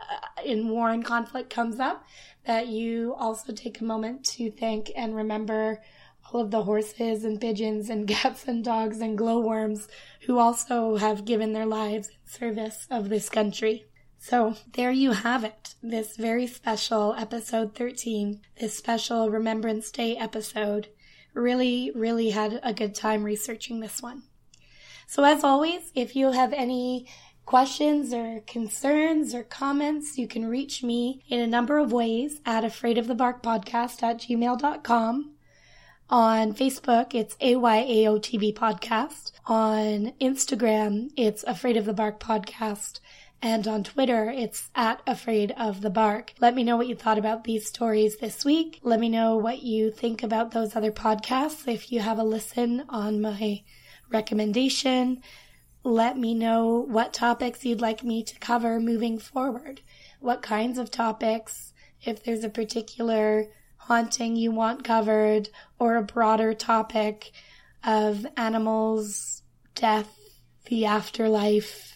uh, 0.00 0.42
in 0.44 0.68
war 0.68 0.90
and 0.90 1.04
conflict 1.04 1.50
comes 1.50 1.78
up, 1.78 2.04
that 2.44 2.68
you 2.68 3.14
also 3.14 3.52
take 3.52 3.80
a 3.80 3.84
moment 3.84 4.24
to 4.24 4.50
thank 4.50 4.90
and 4.96 5.14
remember 5.14 5.80
all 6.32 6.40
of 6.40 6.50
the 6.50 6.64
horses 6.64 7.24
and 7.24 7.40
pigeons 7.40 7.88
and 7.88 8.08
cats 8.08 8.44
and 8.46 8.64
dogs 8.64 9.00
and 9.00 9.16
glowworms 9.16 9.88
who 10.22 10.38
also 10.38 10.96
have 10.96 11.24
given 11.24 11.52
their 11.52 11.66
lives 11.66 12.08
in 12.08 12.14
service 12.26 12.86
of 12.90 13.08
this 13.08 13.28
country. 13.28 13.84
So 14.24 14.54
there 14.72 14.92
you 14.92 15.10
have 15.10 15.42
it. 15.42 15.74
This 15.82 16.16
very 16.16 16.46
special 16.46 17.12
episode 17.18 17.74
13, 17.74 18.40
this 18.60 18.78
special 18.78 19.28
Remembrance 19.30 19.90
Day 19.90 20.16
episode. 20.16 20.86
Really, 21.34 21.90
really 21.92 22.30
had 22.30 22.60
a 22.62 22.72
good 22.72 22.94
time 22.94 23.24
researching 23.24 23.80
this 23.80 24.00
one. 24.00 24.22
So 25.08 25.24
as 25.24 25.42
always, 25.42 25.90
if 25.96 26.14
you 26.14 26.30
have 26.30 26.52
any 26.52 27.08
questions 27.46 28.14
or 28.14 28.44
concerns 28.46 29.34
or 29.34 29.42
comments, 29.42 30.16
you 30.16 30.28
can 30.28 30.46
reach 30.46 30.84
me 30.84 31.24
in 31.28 31.40
a 31.40 31.46
number 31.48 31.78
of 31.78 31.90
ways 31.90 32.40
at 32.46 32.62
afraidofthebarkpodcast 32.62 34.04
at 34.04 34.18
gmail.com. 34.18 35.32
On 36.10 36.52
Facebook, 36.52 37.12
it's 37.12 37.34
AYAOTB 37.36 38.54
Podcast. 38.54 39.32
On 39.46 40.12
Instagram, 40.20 41.10
it's 41.16 41.42
Afraid 41.42 41.76
of 41.76 41.86
the 41.86 41.92
Bark 41.92 42.20
Podcast. 42.20 43.00
And 43.44 43.66
on 43.66 43.82
Twitter, 43.82 44.30
it's 44.30 44.70
at 44.72 45.02
Afraid 45.04 45.50
of 45.56 45.80
the 45.80 45.90
Bark. 45.90 46.32
Let 46.38 46.54
me 46.54 46.62
know 46.62 46.76
what 46.76 46.86
you 46.86 46.94
thought 46.94 47.18
about 47.18 47.42
these 47.42 47.66
stories 47.66 48.18
this 48.18 48.44
week. 48.44 48.78
Let 48.84 49.00
me 49.00 49.08
know 49.08 49.36
what 49.36 49.64
you 49.64 49.90
think 49.90 50.22
about 50.22 50.52
those 50.52 50.76
other 50.76 50.92
podcasts. 50.92 51.66
If 51.66 51.90
you 51.90 51.98
have 51.98 52.20
a 52.20 52.22
listen 52.22 52.84
on 52.88 53.20
my 53.20 53.64
recommendation, 54.08 55.22
let 55.82 56.16
me 56.16 56.34
know 56.34 56.86
what 56.88 57.12
topics 57.12 57.64
you'd 57.64 57.80
like 57.80 58.04
me 58.04 58.22
to 58.22 58.38
cover 58.38 58.78
moving 58.78 59.18
forward. 59.18 59.80
What 60.20 60.40
kinds 60.40 60.78
of 60.78 60.92
topics, 60.92 61.74
if 62.00 62.22
there's 62.22 62.44
a 62.44 62.48
particular 62.48 63.46
haunting 63.76 64.36
you 64.36 64.52
want 64.52 64.84
covered, 64.84 65.48
or 65.80 65.96
a 65.96 66.02
broader 66.02 66.54
topic 66.54 67.32
of 67.82 68.24
animals, 68.36 69.42
death, 69.74 70.16
the 70.66 70.86
afterlife, 70.86 71.91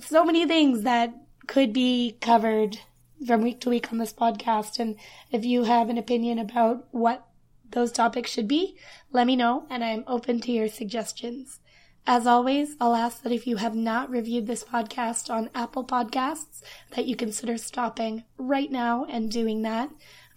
so 0.00 0.24
many 0.24 0.46
things 0.46 0.82
that 0.82 1.14
could 1.46 1.72
be 1.72 2.16
covered 2.20 2.78
from 3.26 3.42
week 3.42 3.60
to 3.60 3.70
week 3.70 3.92
on 3.92 3.98
this 3.98 4.12
podcast. 4.12 4.78
And 4.78 4.96
if 5.30 5.44
you 5.44 5.64
have 5.64 5.88
an 5.88 5.98
opinion 5.98 6.38
about 6.38 6.86
what 6.90 7.26
those 7.70 7.92
topics 7.92 8.30
should 8.30 8.48
be, 8.48 8.76
let 9.12 9.26
me 9.26 9.36
know 9.36 9.66
and 9.70 9.84
I'm 9.84 10.04
open 10.06 10.40
to 10.40 10.52
your 10.52 10.68
suggestions. 10.68 11.60
As 12.06 12.26
always, 12.26 12.76
I'll 12.80 12.96
ask 12.96 13.22
that 13.22 13.32
if 13.32 13.46
you 13.46 13.56
have 13.56 13.74
not 13.74 14.10
reviewed 14.10 14.46
this 14.46 14.64
podcast 14.64 15.32
on 15.32 15.50
Apple 15.54 15.84
Podcasts, 15.84 16.62
that 16.92 17.06
you 17.06 17.14
consider 17.14 17.58
stopping 17.58 18.24
right 18.38 18.70
now 18.70 19.04
and 19.04 19.30
doing 19.30 19.62
that. 19.62 19.90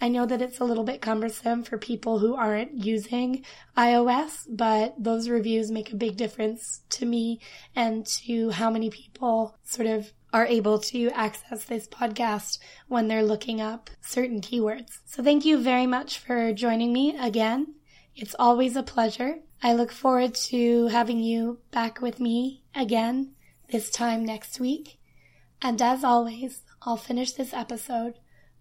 I 0.04 0.10
know 0.10 0.26
that 0.26 0.42
it's 0.42 0.60
a 0.60 0.66
little 0.66 0.84
bit 0.84 1.00
cumbersome 1.00 1.64
for 1.64 1.78
people 1.78 2.20
who 2.20 2.36
aren't 2.36 2.74
using 2.84 3.46
iOS, 3.78 4.46
but 4.50 5.02
those 5.02 5.30
reviews 5.30 5.72
make 5.72 5.94
a 5.94 5.96
big 5.96 6.18
difference 6.18 6.82
to 6.90 7.06
me 7.06 7.40
and 7.74 8.06
to 8.26 8.50
how 8.50 8.70
many 8.70 8.90
people 8.90 9.56
sort 9.64 9.88
of 9.88 10.12
are 10.34 10.46
able 10.46 10.78
to 10.80 11.10
access 11.12 11.64
this 11.64 11.88
podcast 11.88 12.60
when 12.90 13.08
they're 13.08 13.24
looking 13.24 13.62
up 13.62 13.90
certain 14.02 14.42
keywords. 14.42 15.00
So 15.06 15.24
thank 15.24 15.46
you 15.46 15.58
very 15.58 15.88
much 15.88 16.20
for 16.20 16.52
joining 16.52 16.92
me 16.92 17.18
again. 17.18 17.76
It's 18.14 18.36
always 18.38 18.76
a 18.76 18.84
pleasure. 18.84 19.36
I 19.62 19.72
look 19.72 19.94
forward 19.94 20.36
to 20.52 20.88
having 20.88 21.22
you 21.22 21.60
back 21.72 22.02
with 22.02 22.20
me 22.20 22.66
again 22.76 23.36
this 23.72 23.90
time 23.90 24.26
next 24.26 24.60
week. 24.60 25.00
And 25.62 25.82
as 25.82 26.04
always, 26.04 26.64
I'll 26.82 26.98
finish 26.98 27.32
this 27.32 27.54
episode 27.54 28.16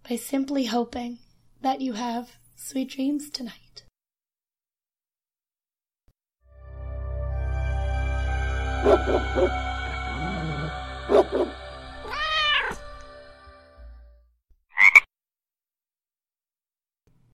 by 0.08 0.14
simply 0.14 0.66
hoping 0.66 1.18
that 1.62 1.80
you 1.80 1.94
have 1.94 2.32
sweet 2.56 2.90
dreams 2.90 3.30
tonight. 3.30 3.84